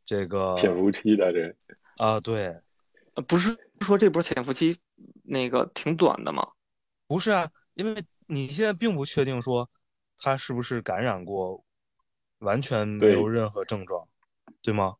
[0.05, 1.57] 这个潜伏期的人，
[1.99, 2.61] 啊，对，
[3.15, 4.77] 呃，不是说这波潜伏期
[5.23, 6.45] 那个挺短的吗？
[7.07, 9.71] 不是啊，因为你现在并不确定说
[10.19, 11.65] 他是不是感染过，
[12.41, 14.09] 完全没有任何症状，
[14.61, 14.97] 对吗？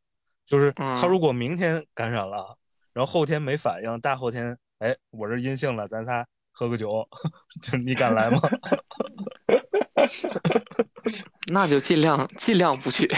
[0.47, 2.57] 就是他嗯如果明天感染了，
[2.93, 7.09] 然后后天没反应，大后天哎我这阴性了，咱仨喝个酒，
[7.63, 8.39] 就你敢来吗？
[11.53, 13.07] 那就尽量尽量不去，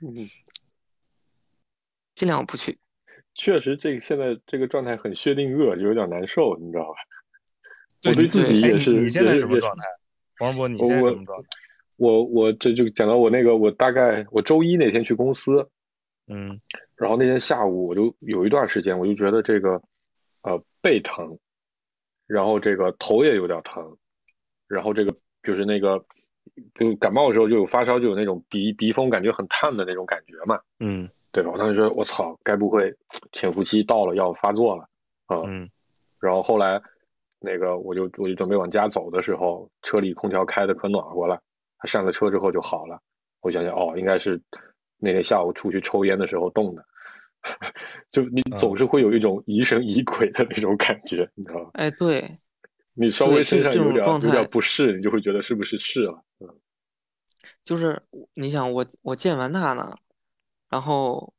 [0.00, 0.14] 嗯，
[2.14, 2.78] 尽量不去。
[3.34, 6.94] 确实，这个现在这个状态很薛定谔，就有点难受，你知道吧？
[8.00, 9.82] 对我对自己哎也是，你现在什么状态？
[10.38, 11.48] 黄世博，你现在什么状态？
[11.96, 15.68] 我我这就讲到我那个，我大概我周一那天去公司，
[16.28, 16.60] 嗯
[16.96, 19.80] 然后那天下午我就有一段时间，我就觉得这个
[20.42, 21.38] 呃背疼，
[22.26, 23.96] 然后这个头也有点疼，
[24.66, 26.02] 然后这个就是那个
[26.74, 31.50] 就感冒的时候就有发烧，就有那种鼻鼻风感觉很烫的那种感觉嘛，嗯对吧？
[31.52, 32.94] 我当时觉得我操，该不会
[33.32, 34.88] 潜伏期到了要发作了
[35.26, 35.36] 啊？
[35.46, 35.68] 嗯
[36.18, 36.80] 然后后来
[37.38, 41.38] 那个我就我就准备往家走的时候，车里空调开的可暖和了，
[41.76, 42.98] 他上了车之后就好了。
[43.42, 44.40] 我想想哦，应该是
[44.98, 46.84] 那天下午出去抽烟的时候冻的，
[48.10, 51.70] 就你嗯总是会有一种疑神疑鬼的那种感觉，你知道吗？
[51.74, 52.38] 哎，对，
[52.94, 56.24] 你稍微身上有点种状态有点不适，你就会觉得是不是是了？
[56.40, 56.48] 嗯
[57.62, 58.02] 就是
[58.34, 59.96] 你想我我见完娜娜，
[60.68, 61.32] 然后，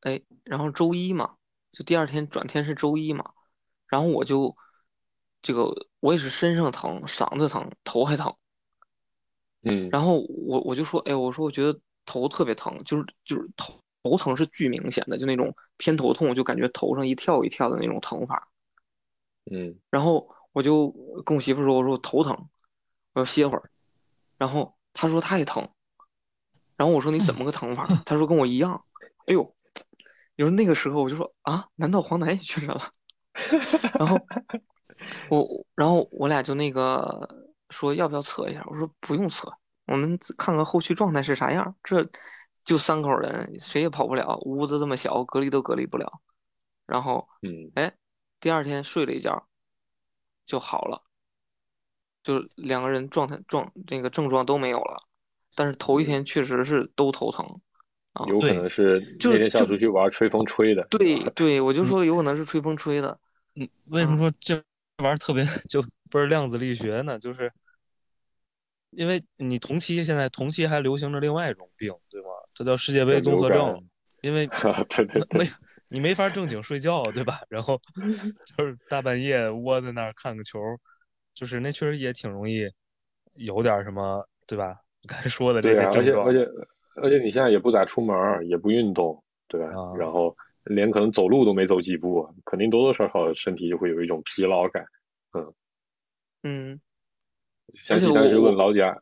[0.00, 1.36] 哎，然后周一嘛，
[1.70, 3.24] 就第二天转天是周一嘛，
[3.86, 4.56] 然后我就
[5.40, 8.34] 这个我也是身上疼，嗓子疼，头还疼，
[9.62, 11.78] 嗯然后我我就说，哎，我说我觉得
[12.10, 18.48] 头特别疼，就是就是头头疼是巨明显的，就那种偏头痛，就感觉头上一跳一跳的那种疼法。
[19.52, 20.90] 嗯然后我就
[21.24, 22.36] 跟我媳妇说，我说我头疼，
[23.12, 23.62] 我要歇会儿。
[24.36, 25.66] 然后她说她也疼，
[26.76, 27.86] 然后我说你怎么个疼法？
[28.04, 28.84] 她说跟我一样。
[29.26, 29.54] 哎呦，
[30.36, 32.80] 你说那个时候我就说啊，难道黄楠也确诊了？
[33.98, 34.18] 然后
[35.28, 38.64] 我，然后我俩就那个说要不要测一下？
[38.68, 39.50] 我说不用测，
[39.90, 41.74] 我们看看后续状态是啥样。
[41.82, 42.06] 这
[42.64, 46.20] 就三口人，谁也跑不了，屋子这么小，隔离都隔离不了。
[46.86, 47.92] 然后嗯哎，
[48.38, 49.46] 第二天睡了一觉
[50.46, 51.02] 就好了，
[52.22, 55.02] 就两个人状态状那个症状都没有了，
[55.54, 57.44] 但是头一天确实是都头疼。
[58.12, 60.84] 啊有可能是就那天下午出去玩吹风吹的。
[60.90, 63.18] 对 对，我就说有可能是吹风吹的。
[63.54, 64.54] 嗯，为什么说这
[64.98, 65.80] 玩意儿特别 就
[66.10, 67.18] 不是量子力学呢？
[67.18, 67.52] 就是
[68.90, 72.28] 因为你同期现在同期还流行着另外一种病，对吗？
[72.52, 73.80] 这叫世界杯综合症。
[74.22, 75.46] 因为啊， 对对没对，
[75.88, 77.40] 你没法正经睡觉，对吧？
[77.48, 77.80] 然后
[78.56, 80.58] 就是大半夜窝在那儿看个球，
[81.34, 82.70] 就是那确实也挺容易
[83.34, 84.76] 有点什么，对吧？
[85.08, 86.50] 刚才说的这些症状且而，且
[86.96, 89.68] 而且你现在也不咋出门，也不运动，对吧？
[89.68, 94.84] 啊然后连可能走路都没走几步，肯定多多少少身体就会有一种疲劳感。
[95.32, 95.54] 嗯
[96.42, 96.80] 嗯，
[97.74, 98.96] 想起当时问老贾，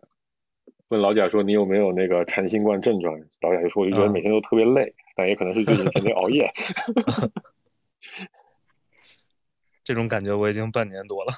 [0.89, 3.19] 问老贾说你有没有那个缠新冠症状？
[3.41, 6.51] 老贾就说我就觉得啊每天都特别累，但也可能是最近天天熬夜。
[9.85, 11.33] 这种感觉我已经半年多了。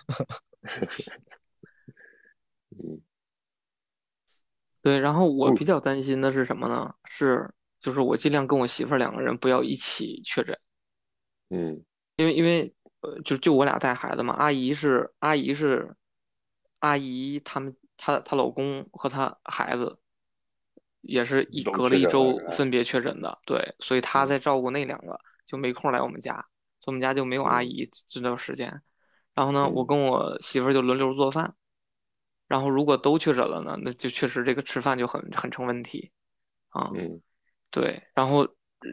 [2.77, 3.01] 嗯
[4.83, 4.99] 对。
[4.99, 6.95] 然后我嗯比较担心的是什么呢？
[7.05, 10.59] 是就是我尽量跟我媳妇儿两个人不要一起确诊，
[11.51, 11.83] 嗯
[12.17, 15.95] 因为因为呃，就就我俩带孩子嘛，阿姨是阿姨是
[16.81, 19.99] 阿姨，他们她她老公和她孩子
[21.01, 26.35] 也是一隔了一周分别确诊的，对，所以她嗯在照顾那两个，就没空来我们家，
[26.81, 28.83] 所以我们家就没有阿嗯姨这段时间。
[29.35, 31.55] 然后呢，我嗯跟我媳妇儿就轮流做饭，
[32.49, 36.11] 然后如果都确诊了呢，那就确实这个吃饭就很很成问题
[36.71, 36.91] 啊。
[36.95, 37.21] 嗯
[37.71, 38.89] 对，然后呃，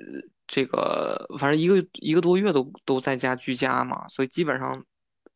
[0.46, 4.86] 这个反正一个一个多月都都在家居家嘛，所以基本上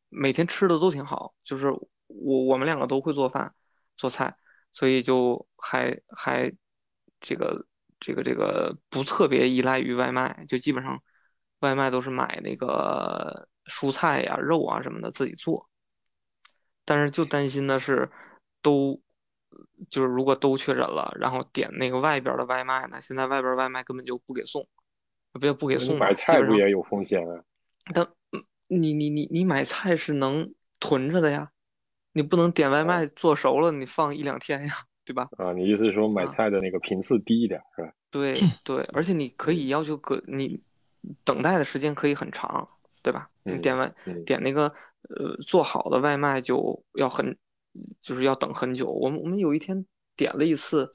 [0.10, 1.74] 每天吃的都挺好，就是
[2.22, 3.54] 我我们两个都会做饭
[3.98, 4.36] 做菜，
[4.74, 6.52] 所以就还还
[7.20, 7.66] 这个
[8.00, 11.02] 这个这个不特别依赖于外卖，就基本上
[11.60, 15.70] 外卖都是买那个蔬菜呀、肉啊什么的自己做，
[16.86, 18.10] 但是就担心的是
[18.62, 19.02] 都。
[19.90, 24.66] 就是如果都确诊了，然后点那个外边的外卖呢，现在外边外卖根本就不给送，
[25.34, 27.44] 不就不给送买菜不也有风险啊？
[27.94, 31.52] 但嗯你你你你买菜是能囤着的呀，
[32.14, 34.74] 你不能点外卖做熟了你放一两天呀，
[35.06, 35.30] 对吧？
[35.38, 37.94] 啊，你意思是说买啊菜的那个频次低一点是吧？
[38.10, 40.62] 对对，而且你可以要求隔你
[41.24, 42.68] 等待的时间可以很长，
[43.02, 43.30] 对吧？
[43.44, 44.64] 你嗯点外嗯点那个
[45.10, 47.36] 呃做好的外卖就要很
[48.02, 48.90] 就是要等很久。
[48.90, 49.86] 我们我们有一天
[50.16, 50.90] 点了一次，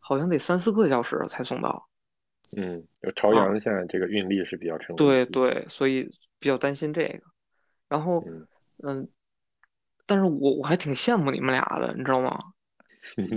[0.00, 1.88] 好像得三四个小时才送到。
[2.56, 6.04] 嗯，就朝啊阳现在这个运力是比较成对对，所以
[6.38, 7.20] 比较担心这个。
[7.88, 8.46] 然后嗯
[8.84, 9.08] 嗯，
[10.06, 12.38] 但是我我还挺羡慕你们俩的，你知道吗？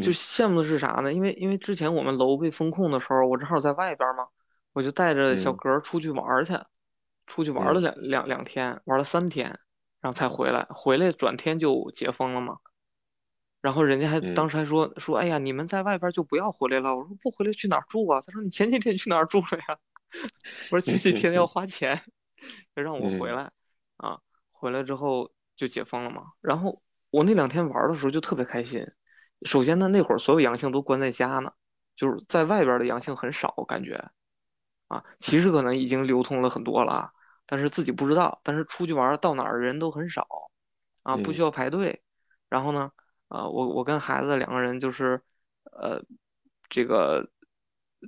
[0.01, 1.11] 就 羡慕的是啥呢？
[1.11, 4.27] 因为因为之前我们楼被封控的时候，我正好在外边嘛，
[4.73, 6.53] 我就带着小嗯格出去玩儿去，
[7.27, 9.47] 出去玩儿了嗯两两两天，玩了三天，
[10.01, 10.65] 然后才回来。
[10.69, 12.57] 回来转天就解封了嘛。
[13.61, 16.95] 然后人家还当嗯时还说说，哎呀，你们在外边就不要回来了。
[16.95, 18.21] 我说不回来去哪儿住啊？
[18.25, 19.65] 他说你前几天去哪儿住了呀？
[20.71, 21.99] 我说前几天要花钱，
[22.75, 23.51] 就让我回嗯来
[23.97, 24.17] 啊。
[24.51, 26.23] 回来之后就解封了嘛。
[26.39, 28.85] 然后我那两天玩的时候就特别开心。
[29.41, 31.51] 首先呢，那会儿所有阳性都关在家呢，
[31.97, 33.93] 就是在外边的阳性很少，感觉
[34.87, 37.11] 啊，其实可能已经流通了很多了啊，
[37.45, 38.39] 但是自己不知道。
[38.41, 40.25] 但是出去玩到哪儿人都很少
[41.03, 42.01] 啊，不需嗯要排队。
[42.47, 42.89] 然后呢，
[43.27, 45.21] 啊，我我跟孩子两个人就是，
[45.73, 46.01] 呃，
[46.69, 47.29] 这个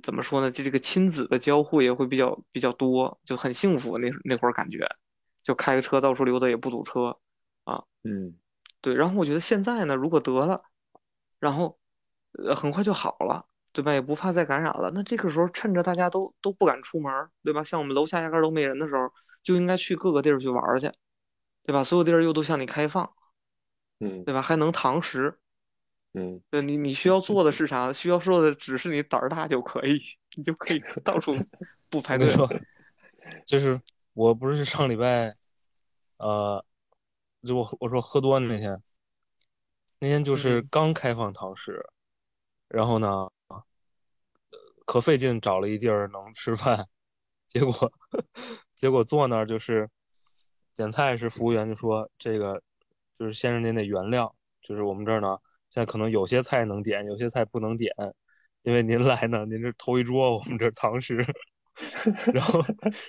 [0.02, 0.50] 怎么说呢？
[0.50, 3.98] 就这个亲子的交互也会比较比较多，就很幸福。
[3.98, 4.86] 那那会儿感觉，
[5.42, 7.16] 就开个车到处溜达也不堵车。
[8.04, 8.34] 嗯
[8.80, 10.60] 对，然后我觉得现在呢，如果得了，
[11.38, 11.78] 然后
[12.44, 13.92] 呃很快就好了，对吧？
[13.92, 14.90] 也不怕再感染了。
[14.92, 17.62] 那这个时候趁着大家都都不敢出门儿，对吧？
[17.62, 19.08] 像我们楼下压根儿都没人的时候，
[19.42, 20.90] 就应该去各个地儿去玩儿去，
[21.64, 21.84] 对吧？
[21.84, 23.08] 所有地儿又都向你开放，
[24.00, 24.42] 嗯对吧？
[24.42, 25.38] 还能堂食，
[26.14, 27.92] 嗯对你你需要做的是啥？
[27.92, 30.00] 需要做的只是你胆儿大就可以，
[30.36, 31.36] 你就可以到处
[31.88, 32.60] 不排队我跟你。
[32.60, 33.80] 说，就是
[34.12, 35.32] 我不是上礼拜，
[36.16, 36.64] 呃，
[37.46, 38.80] 就我我说喝多那天，
[39.98, 41.84] 那天就是嗯刚开放堂食，
[42.68, 43.08] 然后呢，
[43.48, 43.64] 呃
[44.84, 46.86] 可费劲找了一地儿能吃饭，
[47.46, 47.92] 结果
[48.74, 49.88] 结果坐那儿就是
[50.76, 52.62] 点菜时服务员就说这个
[53.18, 54.32] 就是先生您得原谅，
[54.62, 55.36] 就是我们这儿呢
[55.70, 57.92] 现在可能有些菜能点，有些菜不能点，
[58.62, 61.24] 因为您来呢您这头一桌，我们这堂食。
[62.34, 62.60] 然后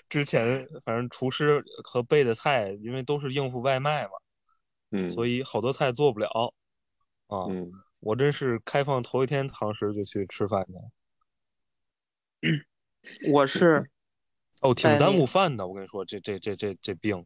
[0.07, 4.11] 之前反正厨师和备的菜，因为都是应付外卖嘛，
[4.93, 6.53] 嗯，所以好多菜做不了
[7.27, 7.45] 啊。
[7.49, 7.69] 嗯
[8.05, 10.81] 我真是开放头一天堂食就去吃饭去了，
[13.31, 13.89] 我是
[14.59, 15.65] 哦，挺耽误饭的。
[15.65, 17.25] 我跟你说，这这这这这病，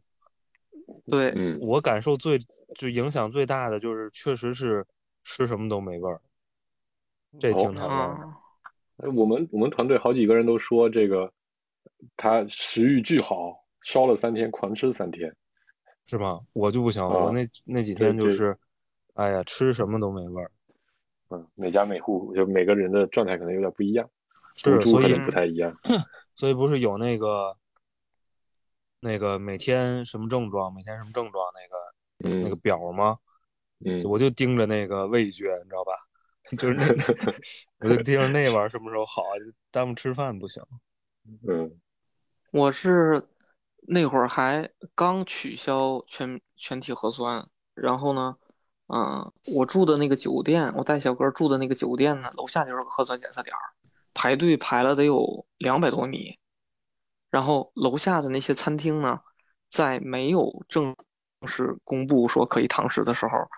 [1.10, 2.38] 对，嗯我感受最
[2.76, 4.86] 就影响最大的就是，确实是
[5.24, 6.20] 吃什么都没味儿，
[7.40, 8.26] 这挺常见的。
[8.28, 8.38] 啊，
[9.16, 11.32] 我们我们团队好几个人都说这个，
[12.16, 15.34] 他食欲巨好，烧了三天，狂吃三天。
[16.08, 16.40] 是吧？
[16.54, 18.56] 我就不行，啊我那那几天就是，
[19.14, 20.50] 哎呀，吃什么都没味儿。
[21.28, 24.08] 嗯，每家每户就每个人的状态可能有点不一样，
[24.56, 25.76] 是所以不太一样。
[26.34, 27.54] 所以不是有那个
[29.00, 33.18] 那个每天什么症状，每天什么症状那个嗯那个表吗？
[33.84, 35.92] 嗯我就盯着那个味觉，你知道吧？
[36.56, 36.86] 就是那，
[37.86, 39.22] 我就盯着那玩意儿什么时候好，
[39.70, 40.62] 耽误吃饭不行。
[41.46, 41.70] 嗯
[42.50, 43.22] 我是
[43.90, 48.36] 那会儿还刚取消全全体核酸，然后呢，
[48.88, 53.60] 嗯，我住的那个酒店，我带小哥住的那个酒店呢，楼下就是个核酸检测点儿，
[54.12, 56.38] 排队排了得有两百多米，
[57.30, 59.20] 然后楼下的那些餐厅呢，
[59.70, 60.94] 在没有正
[61.46, 63.48] 式公布说可以堂食的时候，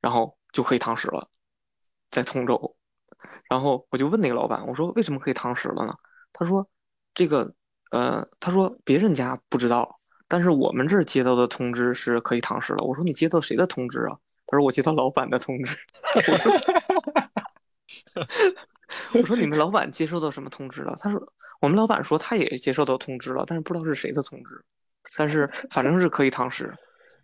[0.00, 1.28] 然后就可以堂食了，
[2.08, 2.76] 在通州。
[3.48, 5.92] 然后我就问那个老板，我说为什么可以堂食了呢？
[6.32, 6.68] 他说
[7.14, 7.52] 这个
[7.92, 12.84] 呃，他说别人家不知道，但是我们这儿接到的通知是可以堂食了。
[12.84, 14.16] 我说你接到谁的通知啊？
[14.46, 15.76] 他说我接到老板的通知。
[16.16, 16.52] 我说
[19.20, 20.94] 我说你们老板接收到什么通知了？
[20.98, 21.22] 他说
[21.60, 24.62] 我们老板说他也接收到通知了，但是不知道是谁的通知，
[25.16, 26.74] 但是反正是可以堂食。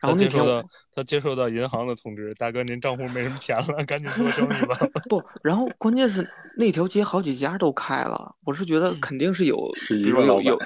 [0.01, 4.77] 然后那天他接收到他接收到银行的通知，大哥您账户没什么钱了， 赶紧做生意吧。
[5.11, 10.59] 不，然后关键是那条街好几家都开了，我是觉得肯定是有，是比如有有，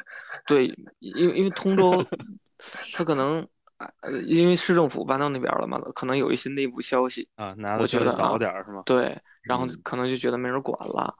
[0.46, 0.66] 对，
[0.98, 2.04] 因为因为通州，
[2.94, 3.46] 他可能
[3.78, 8.82] 呃，因为市政府搬到那边了嘛，可能有一些内部消息，啊，拿我觉得啊早点是吗？
[8.84, 11.14] 对，然后嗯可能就觉得没人管了，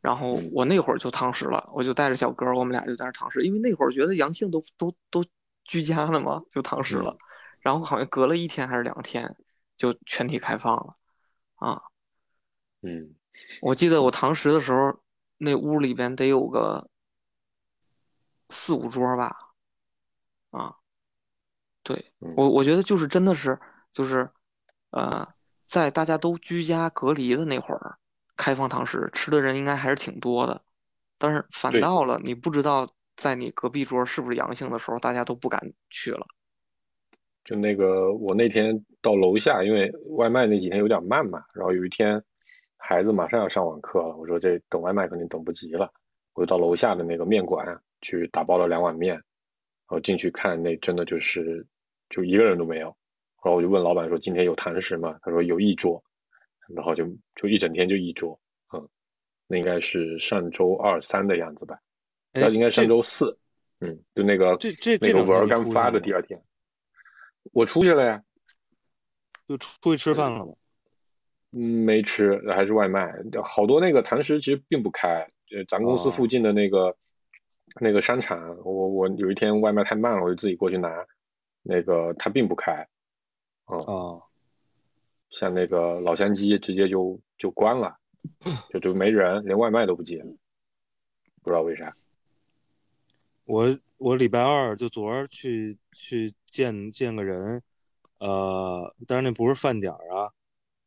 [0.00, 5.24] 然后嗯我那会儿就堂食了，我就带着小哥，我们俩就在那儿堂食，因为那会儿觉得阳性都都都
[5.64, 7.14] 居家了嘛，就堂食了，
[7.68, 9.36] 然后好像隔了一天还是两天
[9.76, 10.96] 就全体开放了，
[11.56, 11.82] 啊。
[12.80, 13.14] 嗯，
[13.60, 14.98] 我记得我堂食的时候，
[15.36, 16.88] 那屋里边得有个
[18.48, 19.52] 四五桌吧，
[20.48, 20.76] 啊，
[21.82, 23.60] 对嗯我我觉得就是真的是
[23.92, 24.30] 就是，
[24.92, 25.28] 呃，
[25.66, 27.98] 在大家都居家隔离的那会儿，
[28.34, 30.64] 开放堂食吃的人应该还是挺多的，
[31.18, 35.60] 但是反对到了你不知道在你隔壁桌是不是阳性的时候，大家都不敢
[35.90, 36.26] 去了。
[37.48, 42.22] 就那个我那天到楼下，因为外卖那几天有点慢嘛，然后有一天
[42.76, 45.90] 孩子马上要上网课了，我说这等外卖肯定等不及了，
[46.34, 47.66] 我就到楼下的那个面馆
[48.02, 49.22] 去打包了两碗面，然
[49.86, 51.66] 后进去看，那真的就是
[52.10, 52.88] 就一个人都没有，
[53.42, 55.18] 然后我就问老板说今天有堂食吗？
[55.22, 56.04] 他说有一桌，
[56.74, 58.38] 然后就就一整天就一桌，
[58.74, 58.88] 嗯，
[59.46, 61.80] 那应该是上周二三的样子吧，
[62.32, 63.34] 哎那应该上周四，
[63.80, 66.38] 嗯，就那个这这这那个文儿两天你刚发的第二天，
[67.52, 68.22] 我出去了呀。
[69.46, 70.52] 就出出去吃饭了吗？
[71.52, 73.10] 嗯，没吃，还是外卖。
[73.42, 76.94] 好多那个堂食其实并不开，就，咱公司哦附近的那个、
[77.80, 81.06] 那个商场，我我有一天外卖太慢了，我就自己过去拿，
[81.62, 82.86] 那个它并不开。
[83.72, 84.22] 嗯，哦，
[85.30, 87.96] 像那个老乡鸡直接就就关了，
[88.68, 90.22] 就就没人，连外卖都不接，
[91.42, 91.90] 不知道为啥。
[93.46, 97.60] 我我礼拜二就昨儿去去见见个人，
[98.18, 100.32] 呃，但是那不是饭点儿啊，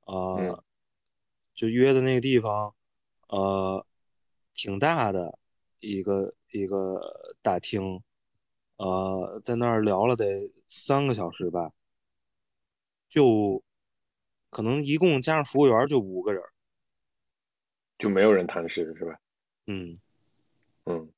[0.05, 0.63] 呃，嗯
[1.53, 2.73] 就约的那个地方，
[3.27, 3.85] 呃，
[4.53, 5.37] 挺大的
[5.81, 8.01] 一个一个大厅，
[8.77, 11.73] 呃，在那儿聊了得三个小时吧，
[13.09, 13.61] 就
[14.49, 16.41] 可能一共加上服务员就五个人，
[17.97, 19.19] 就没有人谈事是吧？
[19.67, 19.99] 嗯，
[20.85, 21.11] 嗯，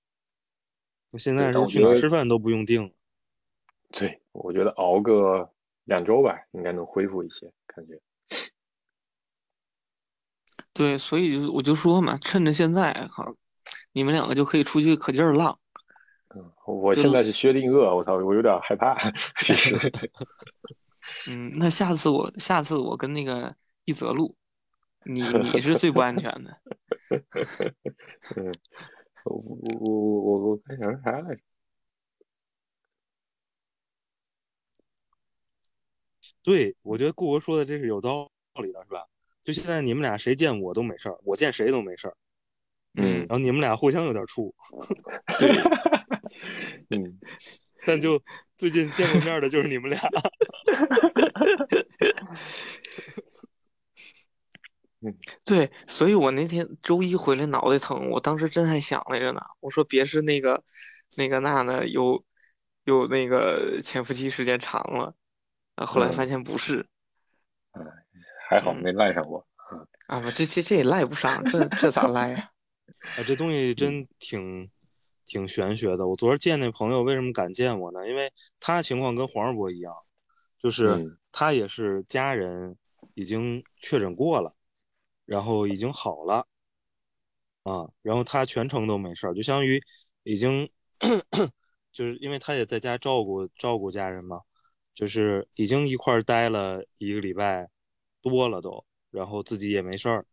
[1.19, 2.89] 现在是去哪儿吃饭都不用订了。
[3.95, 5.49] 对，我觉得熬个
[5.83, 8.01] 两周吧，应该能恢复一些感觉。
[10.73, 13.31] 对，所以就我就说嘛，趁着现在哈，
[13.91, 15.59] 你们两个就可以出去可劲儿浪。
[16.35, 18.97] 嗯，我现在是薛定谔，我操，我有点害怕，
[19.39, 19.77] 其实。
[21.29, 24.35] 嗯，那下次我下次我跟那个一泽录，
[25.05, 25.21] 你
[25.53, 26.57] 你是最不安全的。
[28.35, 28.51] 嗯，
[29.25, 31.41] 我我我我我刚想说啥来着？
[36.41, 38.29] 对，我觉得顾哥说的这是有道
[38.61, 39.03] 理的，是吧？
[39.43, 42.15] 就现在你们俩谁见我都没事儿，我见谁都没事儿，
[42.95, 44.53] 嗯然后你们俩互相有点怵，
[45.37, 45.49] 对，
[46.97, 47.19] 嗯，
[47.85, 48.21] 但就
[48.57, 49.99] 最近见过面的就是你们俩。
[55.43, 60.63] 对，所以我那天周一回来脑袋疼，我当时真还想来着呢，我说别是那个
[61.17, 62.23] 那个娜娜有
[62.85, 65.13] 有那个潜伏期时间长了，
[65.75, 66.85] 啊，后来发嗯现不是
[68.49, 69.45] 还好没赖上我。
[70.07, 72.51] 啊，不，这这这也赖不上，这这咋赖呀？
[73.17, 74.69] 啊，这东西真挺
[75.25, 76.07] 挺玄学的。
[76.07, 78.07] 我昨儿见那朋友为什么敢见我呢？
[78.07, 79.93] 因为他情况跟黄世博一样，
[80.59, 82.77] 就是嗯他也是家人
[83.15, 84.55] 已经确诊过了，
[85.25, 86.45] 然后已经好了，
[87.63, 89.81] 啊，然后他全程都没事儿，就相当于
[90.23, 90.69] 已经
[91.91, 94.41] 就是因为他也在家照顾照顾家人嘛，
[94.93, 97.69] 就是已经一块儿待了一个礼拜
[98.21, 100.25] 多了都，然后自己也没事儿。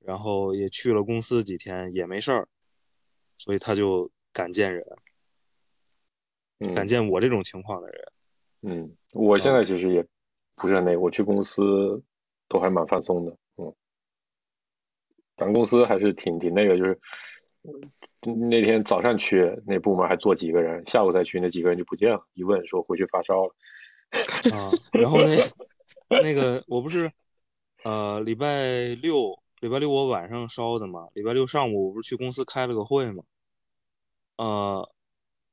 [0.00, 2.48] 然后也去了公司几天，也没事儿，
[3.36, 4.84] 所以他就敢见人，
[6.60, 8.12] 嗯敢见我这种情况的人。
[8.62, 10.06] 嗯，我现在其实也
[10.54, 12.00] 不是很那个，我去公司
[12.48, 13.36] 都还蛮放松的。
[13.56, 13.74] 嗯，
[15.36, 16.98] 咱公司还是挺挺那个，就是
[17.62, 17.92] 嗯
[18.48, 23.54] 那天早上去那部门还坐几个人，下午再去那几个人就不见了，一问说回去发烧了。
[24.54, 27.10] 啊，然后那那个我不是
[27.84, 33.22] 呃礼拜六礼拜六我晚上烧的嘛，礼拜六上午我不是去公司开了个会嘛，
[34.36, 34.90] 呃，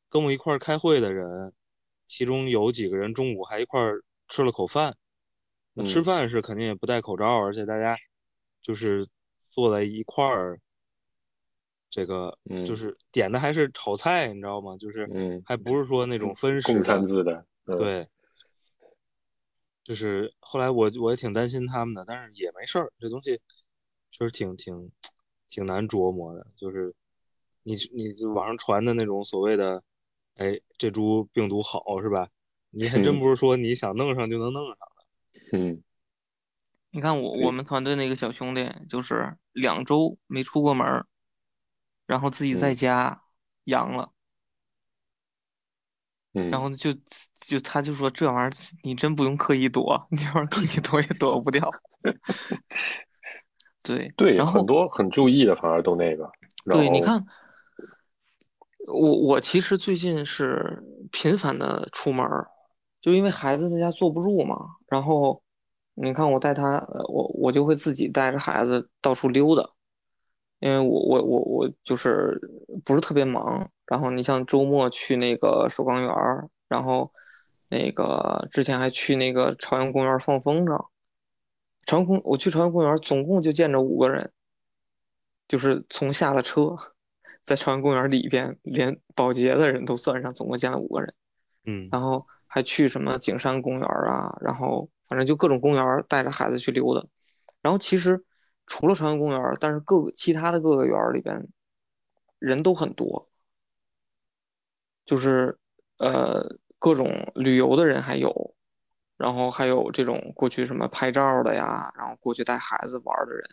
[0.09, 1.53] 跟我一块儿开会的人，
[2.07, 4.95] 其中有几个人中午还一块儿吃了口饭。
[5.85, 7.97] 吃嗯饭是肯定也不戴口罩，而且大家
[8.61, 9.05] 就是
[9.49, 10.57] 坐在一块儿，
[11.95, 14.75] 这个嗯就是点的还是炒菜，你知道吗？
[14.75, 18.07] 就是嗯还不是说那种分食共餐制的，嗯，对，
[19.81, 23.39] 就是后来我我也挺担心他们的，但是也没事儿，这东西
[24.11, 24.91] 确实挺挺
[25.49, 26.45] 挺难琢磨的。
[26.57, 26.93] 就是
[27.63, 29.81] 你你网上传的那种所谓的，
[30.35, 32.27] 哎，这株病毒好是吧？
[32.71, 35.57] 你还真嗯不是说你想弄上就能弄上的。
[35.57, 35.81] 嗯
[36.91, 41.05] 你看我我们团队那个小兄弟，就是两周没出过门儿，
[42.05, 43.21] 然后自己在嗯家
[43.65, 44.11] 阳了，
[46.33, 46.93] 嗯，然后就
[47.39, 48.51] 就他就说这玩意儿
[48.83, 51.71] 你真不用刻意躲，你这玩意儿刻意躲也躲不掉。
[53.83, 56.29] 对对，然后很多很注意的反而都那个，
[56.65, 57.23] 对，你看，
[58.87, 62.27] 我我其实最近是频繁的出门，
[62.99, 64.57] 就因为孩子在家坐不住嘛。
[64.87, 65.43] 然后
[65.93, 69.69] 你看我带他，呃我我就会自己带着孩子到处溜达，
[70.59, 72.39] 因为我我我我就是
[72.83, 73.69] 不是特别忙。
[73.85, 77.11] 然后你像周末去那个首钢园儿，然后
[77.69, 80.75] 那个之前还去那个朝阳公园放风筝。
[81.85, 84.31] 朝阳公我去朝阳公园总共就见着五个人。
[85.47, 86.75] 就是从下了车，
[87.43, 91.13] 在朝阳公园里边，连保洁的人都算上，总共见了五个人。
[91.65, 97.05] 嗯然后还去什么景山公园啊，然后反正就各种公园带着孩子去溜达。
[97.61, 98.19] 然后其实
[98.67, 101.47] 除了朝阳公园，但是各个其他的各个园里边
[102.39, 103.29] 人都很多，
[105.05, 105.57] 就是
[105.97, 106.43] 呃
[106.79, 108.55] 各种旅游的人还有，
[109.17, 113.43] 然后还有这种过去什么拍照的呀，然后过去带孩子玩的人，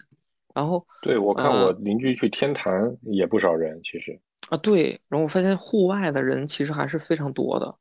[0.54, 7.74] 然后对我看呃我邻居去天坛也不少人，其实，啊，对，然后我发现户外的人其实还是非常多的，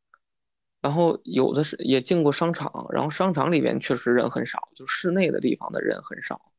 [0.81, 6.50] 然后有的是也进过商场，然后商场里边确实人很少，就室内的地方的人很少。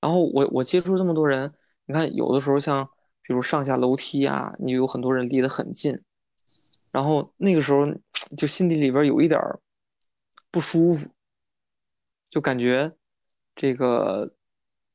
[0.00, 1.52] 然后我我接触这么多人，
[1.86, 2.88] 你看有的时候像
[3.22, 6.00] 比如上下楼梯啊，你有很多人离得很近，
[6.90, 7.86] 然后那个时候
[8.36, 9.40] 就心底里边有一点
[10.50, 11.10] 不舒服，
[12.30, 12.92] 就感觉
[13.54, 14.34] 这个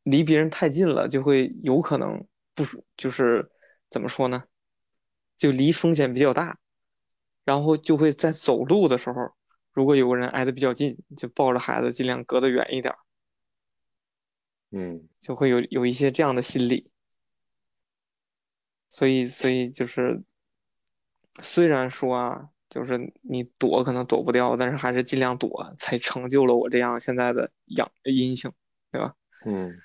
[0.03, 2.25] 离别人太近了，就会有可能
[2.55, 2.63] 不，
[2.97, 3.51] 就是
[3.89, 4.43] 怎么说呢，
[5.37, 6.57] 就离风险比较大，
[7.43, 9.31] 然后就会在走路的时候，
[9.73, 12.93] 如果有个人挨得比较近，就抱着孩子尽量隔得远一点，
[14.73, 16.89] 嗯就会有有一些这样的心理。
[18.89, 20.21] 所以，所以就是，
[21.41, 28.51] 虽然说啊，就是你躲可能躲不掉，但是还是尽量躲，才成就了我这样现在的阳阴性，
[28.91, 29.15] 对吧？
[29.45, 29.75] 嗯，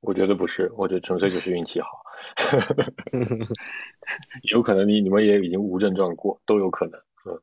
[0.00, 1.88] 我觉得不是，我觉得纯粹就是运气好，
[4.52, 7.40] 有可能你你们也已经无症状过，都有可能，嗯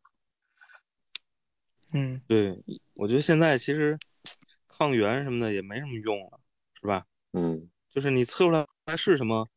[1.94, 2.56] 嗯，对，
[2.94, 3.98] 我觉得现在其实
[4.68, 6.40] 抗原什么的也没什么用了，
[6.88, 7.06] 是吧？
[7.34, 8.66] 嗯就是你测出来
[8.96, 9.50] 是什么，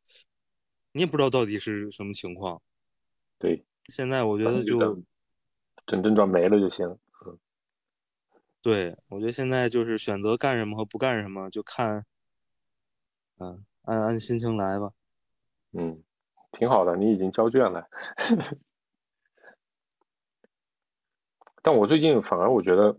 [0.91, 2.61] 你也不知道到底是什么情况。
[3.39, 5.05] 对，现在我觉得就反正等
[5.87, 6.89] 等症状没了就行，
[7.24, 7.39] 嗯
[8.61, 12.05] 对，我觉得现在就是选择干什么和不干什么，就看，
[13.39, 14.91] 嗯，按按心情来吧。
[15.72, 16.03] 嗯，
[16.51, 17.87] 挺好的，你已经交卷了。
[21.62, 22.99] 但我最近反而我觉得，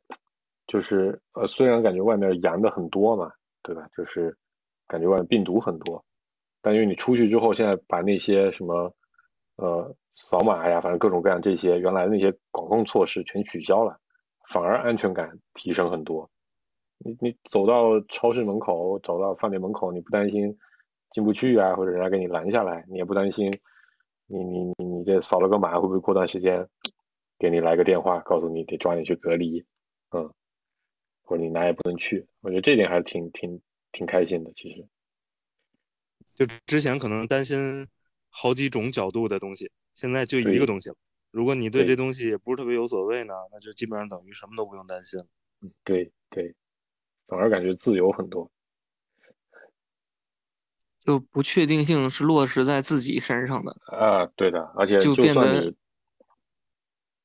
[0.68, 3.88] 就是呃，虽然感觉外面阳的很多嘛，对吧？
[3.96, 4.36] 就是
[4.88, 6.04] 感觉外面病毒很多，
[6.62, 8.94] 但因为你出去之后，现在把那些什么
[9.56, 13.98] 呃扫码呀，反正各种各样这些原来的那些管控措施全取消了，
[14.52, 16.30] 反而安全感提升很多。
[16.98, 20.56] 你你走到超市门口，走到饭店门口，你不担心
[21.10, 23.52] 进不去啊，或者人家给你拦下来，你也不担心
[24.28, 26.68] 你你你你这扫了个码会不会过段时间
[27.40, 29.66] 给你来个电话，告诉你得抓紧去隔离，
[30.12, 30.32] 嗯，
[31.24, 32.26] 或者你哪也不能去。
[32.42, 33.62] 我觉得这点还是挺挺
[33.92, 34.88] 挺开心的，其实。
[36.34, 37.88] 就之前可能担心
[38.30, 40.96] 好几种角度的东西，现在就一个东西了。
[41.32, 45.26] 如果你对对这东西也不是特别有所谓呢，那就基本上等于什么都不用担心了。
[45.84, 46.54] 对对，
[47.28, 48.50] 反而感觉自由很多。
[51.00, 53.76] 就不确定性是落实在自己身上的。
[53.88, 55.76] 啊，对的，而且就就变得算你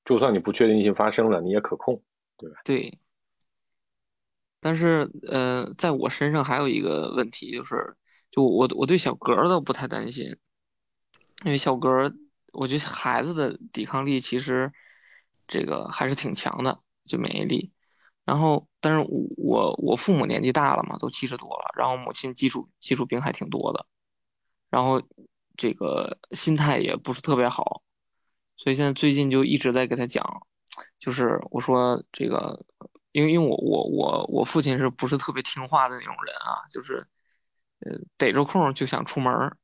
[0.05, 2.03] 就算你不确定性发生了，你也可控，
[2.37, 2.57] 对吧？
[2.65, 2.99] 对，
[4.67, 7.97] 但是呃，在我身上还有一个问题，就是
[8.33, 10.27] 就我我对小格儿倒不太担心，
[11.45, 12.13] 因为小格儿，
[12.53, 14.73] 我觉得孩子的抵抗力其实
[15.47, 17.71] 这个还是挺强的，就免疫力。
[18.25, 23.87] 然后，但是我我我父母年纪大了嘛，都七十多了，然后母亲基础基础病还挺多的，
[24.69, 25.01] 然后
[25.57, 27.83] 这个心态也不是特别好，
[28.57, 30.27] 所以现在最近就一直在给他讲，
[30.99, 32.61] 就是我说这个，
[33.17, 36.97] 因为因为我我我我父亲是不是特别听话的那种人啊，就是
[37.81, 39.57] 呃逮着空就想出门儿，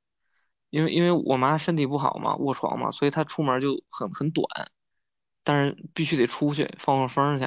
[0.70, 4.42] 因为因为我妈身体不好嘛，卧床嘛，所以她出门就很很短，
[5.44, 7.46] 但是必须得出去放放风去，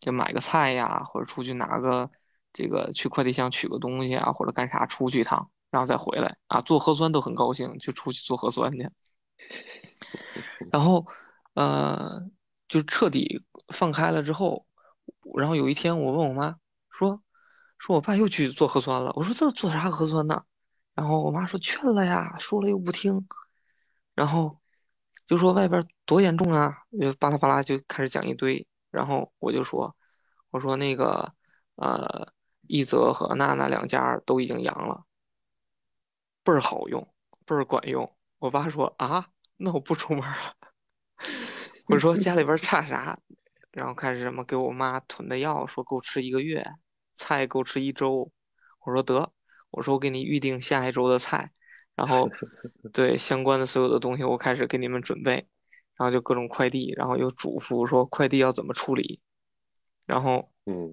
[0.00, 2.08] 就买个菜呀，或者出去拿个
[2.52, 6.36] 这个去快递箱取个东西啊，或者干啥出去一趟，然后再回来。
[6.46, 8.88] 啊，做核酸都很高兴，就出去做核酸去，
[10.70, 11.04] 然后
[11.54, 12.24] 呃
[12.68, 13.44] 就彻底
[13.74, 14.64] 放开了之后，
[15.34, 16.56] 然后有一天我问我妈
[16.90, 17.22] 说
[17.78, 20.44] 说我爸又去做核酸了，我说这做啥核酸呢？
[20.94, 23.26] 然后我妈说劝了呀，说了又不听，
[24.14, 24.58] 然后
[25.26, 29.94] 就说外边多严重啊，就巴拉巴拉就开始讲一堆，然后我就说，
[30.50, 31.32] 我说那个
[31.76, 32.32] 呃，
[32.66, 35.04] 一泽和娜娜两家都已经阳了，
[36.44, 37.14] 倍儿好用，
[37.46, 38.10] 倍儿管用。
[38.38, 40.54] 我爸说啊，那我不出门了。
[41.88, 43.18] 我说家里边差啥，
[43.72, 46.64] 然后开始什么给我妈囤的药，说够吃一个月，
[47.14, 48.30] 菜够吃一周。
[48.80, 49.32] 我说得。
[49.72, 51.52] 我说我给你预定下一周的菜，
[51.94, 52.28] 然后
[52.92, 55.34] 对相关的所有的东西我开始给你们准备，
[55.94, 59.20] 然后就各种快递，然后又嘱咐说快递要怎么处理，
[60.06, 60.92] 然后嗯，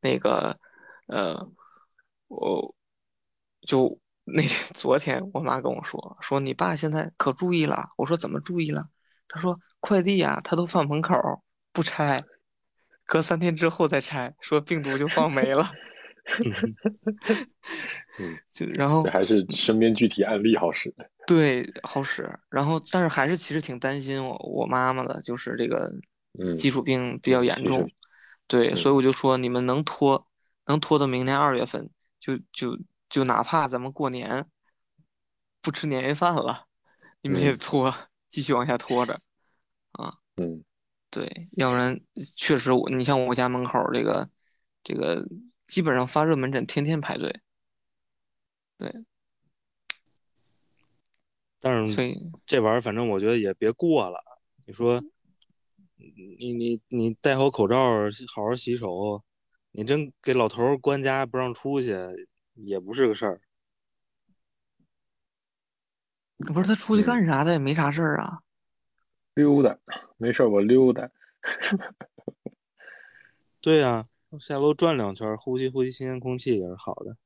[0.00, 0.58] 那个
[1.06, 1.52] 呃，
[2.28, 2.74] 我
[3.60, 8.88] 就那昨天我妈跟我说说你爸现在可注意了，我说怎么注意了？
[9.28, 11.14] 他说快递呀他都放门口
[11.72, 12.22] 不拆，
[13.06, 15.70] 隔三天之后再拆，说病毒就放没了。
[18.20, 20.94] 嗯，就然后这还是身边具体案例好使。
[21.26, 22.30] 对，好使。
[22.50, 25.90] 然后，但是还是其实挺担心我我妈妈的，就是这个
[26.38, 27.90] 嗯基础病比较严重。
[28.46, 30.28] 对，嗯所以我就说，你们能拖，
[30.66, 31.88] 能拖到明年二月份，
[32.20, 34.44] 就就就哪怕咱们过年
[35.60, 36.66] 不吃年夜饭了，
[37.22, 37.92] 你们也嗯拖，
[38.28, 39.18] 继续往下拖着。
[39.92, 40.62] 啊嗯
[41.12, 42.00] 对，要不然
[42.38, 44.30] 确实我，你像我家门口这个
[44.82, 45.22] 这个，
[45.66, 47.42] 基本上发热门诊天天排队。
[48.78, 49.04] 对，
[51.60, 54.18] 但是所以这玩意儿反正我觉得也别过了。
[54.64, 55.04] 你说，
[55.96, 57.76] 你你你戴好口罩，
[58.34, 59.22] 好好洗手，
[59.72, 61.94] 你真给老头儿关家不让出去，
[62.54, 63.40] 也不是个事儿。
[66.52, 68.41] 不是他出去嗯干啥的，也没啥事儿啊。
[69.34, 69.78] 溜达，
[70.16, 71.10] 没事我溜达。
[73.60, 74.06] 对呀、
[74.40, 77.16] 下楼转两圈，呼吸呼吸新鲜空气也是好的。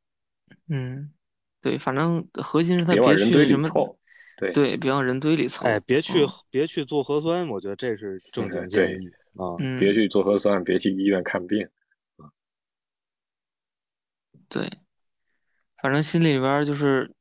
[0.68, 1.12] 嗯，
[1.60, 3.98] 对，反正核心是他别去什么，
[4.36, 5.64] 对对，别往人堆里凑。
[5.66, 9.56] 哎，别去、嗯别去做核酸，我觉得这是正经建议啊。
[9.58, 11.68] 嗯，别去做核酸，别去医院看病。
[14.48, 14.70] 对，
[15.82, 17.12] 反正心里边就是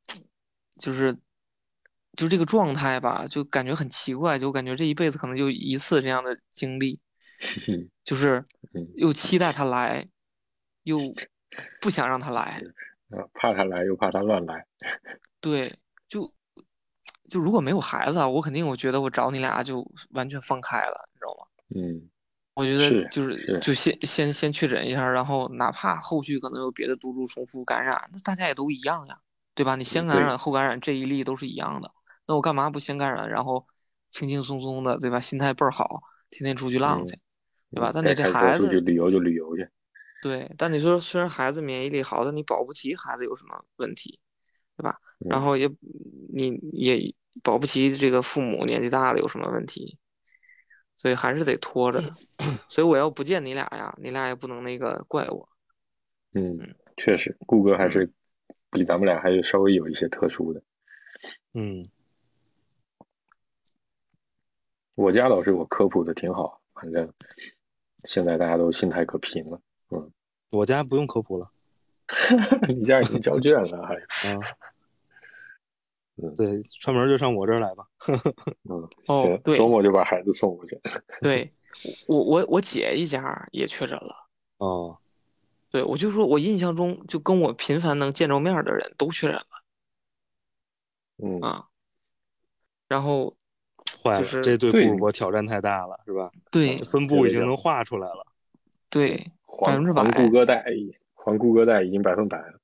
[0.78, 1.16] 就是
[2.16, 6.98] 就这个状态吧，就感觉很奇怪，就感觉这一辈子可能就一次这样的经历，
[8.02, 8.44] 就是
[8.74, 10.08] 嗯又期待他来，
[10.84, 10.98] 又
[11.80, 12.60] 不想让他来。
[13.10, 14.66] 啊，怕他来又怕他乱来。
[15.40, 16.32] 对，就
[17.28, 21.46] 就如果没有孩子啊，我肯定我觉得我找你俩就完全放开了，你知道吗？
[21.76, 22.10] 嗯
[22.54, 29.20] 我觉得就是是就先先先确诊一下，然后哪怕后续可能有别的毒株重复感染，那大家也都一样呀，
[29.54, 29.76] 对吧？
[29.76, 31.92] 你先感染后感染这一例都是一样的，
[32.26, 33.66] 那我干嘛不先感染，然后
[34.08, 35.20] 轻轻松松的，对吧？
[35.20, 37.18] 心态倍儿好，天天出去浪嗯去，
[37.70, 37.90] 对吧？
[37.92, 39.68] 但你这孩子出去子，旅游就旅游去。
[40.22, 44.18] 对，但你说虽然孩子免疫力好，但你保不齐孩子有什么问题，
[44.76, 44.98] 对吧？
[45.28, 45.70] 然嗯后也
[46.34, 49.96] 你也保不齐这个父母年纪大了有什么问题，
[50.96, 52.02] 所以还是得拖着。
[52.68, 55.48] 所以我要不见你俩呀，你俩也不能那个怪我。
[56.34, 56.58] 嗯，
[56.96, 58.10] 确实，顾哥还是
[58.70, 60.62] 比咱们俩还是稍微有一些特殊的。
[61.54, 61.88] 嗯，
[64.96, 67.08] 我家倒是我科普的挺好，反正
[68.04, 69.60] 现在大家都心态可平了。
[69.90, 70.10] 嗯
[70.50, 71.50] 我家不用科普了
[72.68, 73.94] 你家已经交卷了，还
[74.34, 74.40] 啊。
[76.16, 77.86] 嗯对，串门就上我这儿来吧。
[78.70, 80.80] 嗯，哦行，对周末就把孩子送过去。
[81.20, 81.52] 对，
[82.08, 84.26] 我我我姐一家也确诊了。
[84.56, 84.96] 哦，
[85.70, 89.46] 对，我就说我印象中就跟我频繁能见着面的人都确诊了
[91.22, 91.66] 嗯，啊。
[92.88, 93.36] 然后
[94.02, 96.30] 坏了，就是这对对顾主播挑战太大了，是吧？
[96.50, 98.26] 对分布已经能画出来了。
[98.88, 100.64] 对还百分之百还顾歌带，
[101.14, 102.60] 还顾歌带已经百分百了。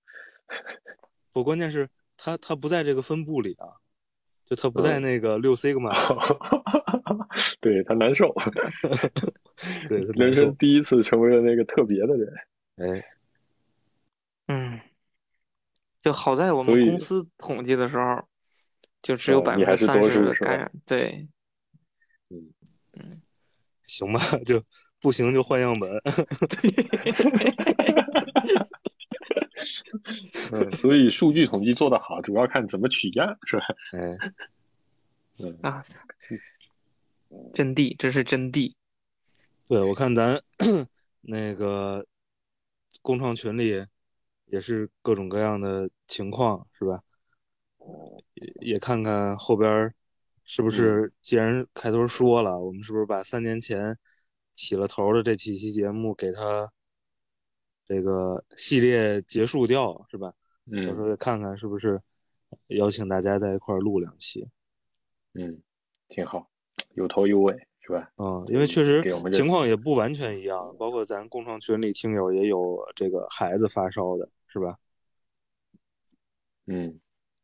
[1.32, 3.66] 不，关键是他他不在这个分布里啊，
[4.46, 5.90] 就他不在那个六 sigma，、
[7.60, 8.32] 对他难受，
[9.88, 12.32] 对，他受人生第一次成为了那个特别的人。
[12.76, 13.04] 哎，
[14.48, 14.80] 嗯，
[16.02, 18.22] 就好在我们公司统计的时候，
[19.03, 20.72] 就只有百分之三十的感染。
[20.86, 21.28] 对，
[23.86, 24.62] 行吧，就
[25.00, 25.90] 不行就换样本。
[30.53, 33.64] 嗯，所以数据统计做得好，主要看怎么取样，是吧？
[33.92, 34.18] 哎，
[35.62, 35.84] 啊，
[37.55, 38.74] 真谛，这是真谛。
[39.68, 40.42] 对，我看咱
[41.22, 42.05] 那个
[43.00, 43.86] 工创群里
[44.46, 47.03] 也是各种各样的情况，是吧？
[48.43, 49.93] 也也看看后边
[50.45, 53.97] 是不是，既然开头说了，我们是不是把三年前
[54.55, 56.70] 起了头的这几期节目给它
[57.86, 60.32] 这个系列结束掉，是吧？
[60.70, 62.01] 到时候再看看是不是
[62.68, 64.49] 邀请大家在一块录两期。
[65.34, 65.61] 嗯，
[66.09, 66.49] 挺好，
[66.95, 68.12] 有头有尾，是吧？
[68.16, 74.76] 嗯，因为确实情况也不完全一样，包括咱共创群里听友也有这个孩子发烧的，是吧？
[76.66, 77.01] 嗯，对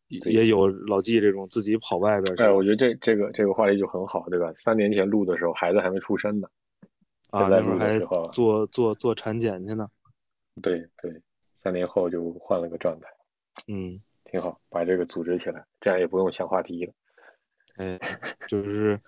[0.09, 4.53] 也有老纪这种自己跑外边去哎，我觉得这这个这个话题就很好，对吧？
[4.55, 6.49] 三年前录的时候，孩子还没出生呢，
[7.31, 7.99] 啊，那时候还
[8.33, 9.89] 做做做产检去呢。
[10.63, 11.23] 对对，
[11.55, 13.07] 三年后就换了个状态，
[13.69, 16.93] 嗯，挺好，把这个组织起来，这样也不用想话题了。
[17.77, 17.99] 哎，
[18.49, 19.01] 就是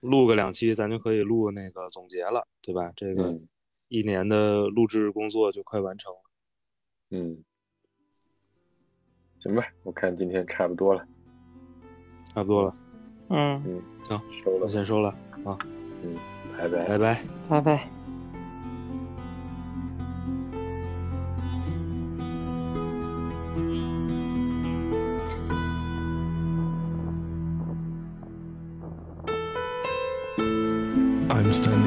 [0.00, 2.92] 录个两期，咱就可以录那个总结了，对吧？
[2.94, 3.48] 这个嗯
[3.88, 6.18] 一年的录制工作就快完成了。
[7.10, 7.44] 嗯，
[9.44, 11.04] 行吧，我看今天差不多了，
[12.34, 12.74] 差不多了，
[13.28, 15.14] 嗯，嗯，行，收了，我先收了，
[15.44, 15.58] 嗯，
[16.56, 16.86] 拜拜。
[16.86, 17.20] 拜拜。
[17.46, 17.88] 拜拜。
[31.28, 31.83] I'm standing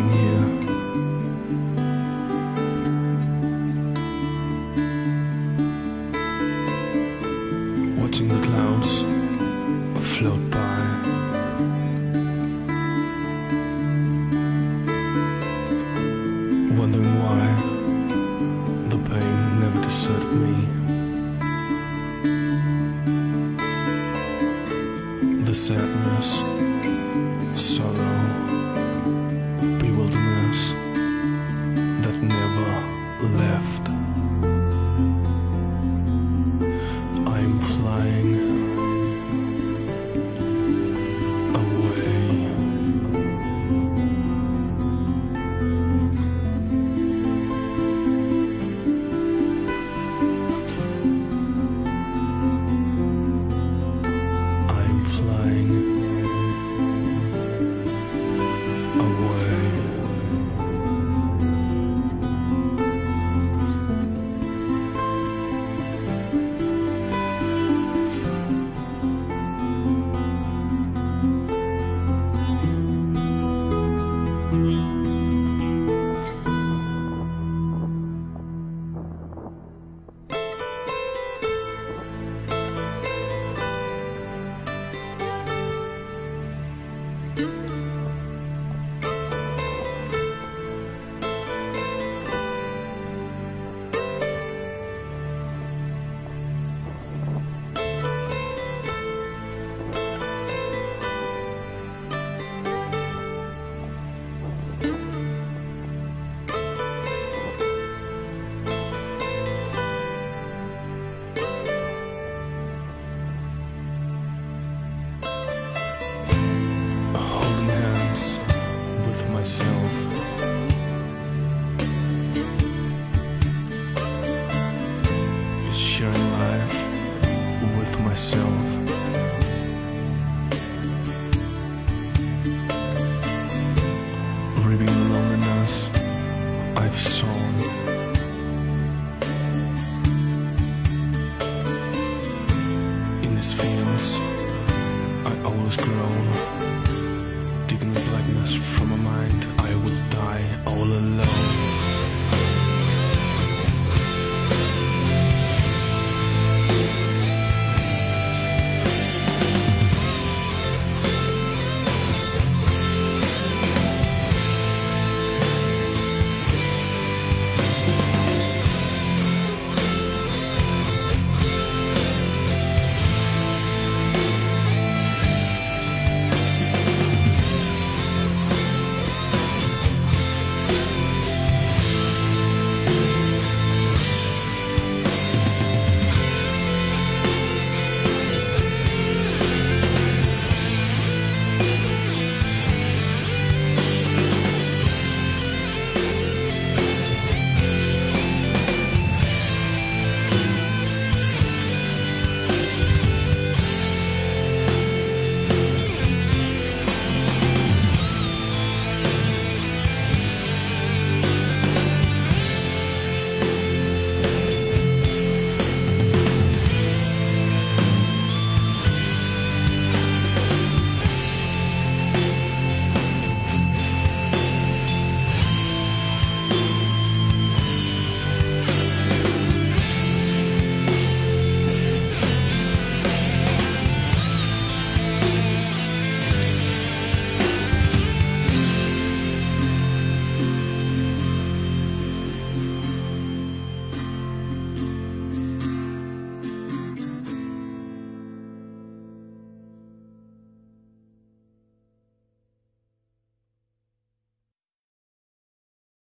[128.18, 128.77] myself.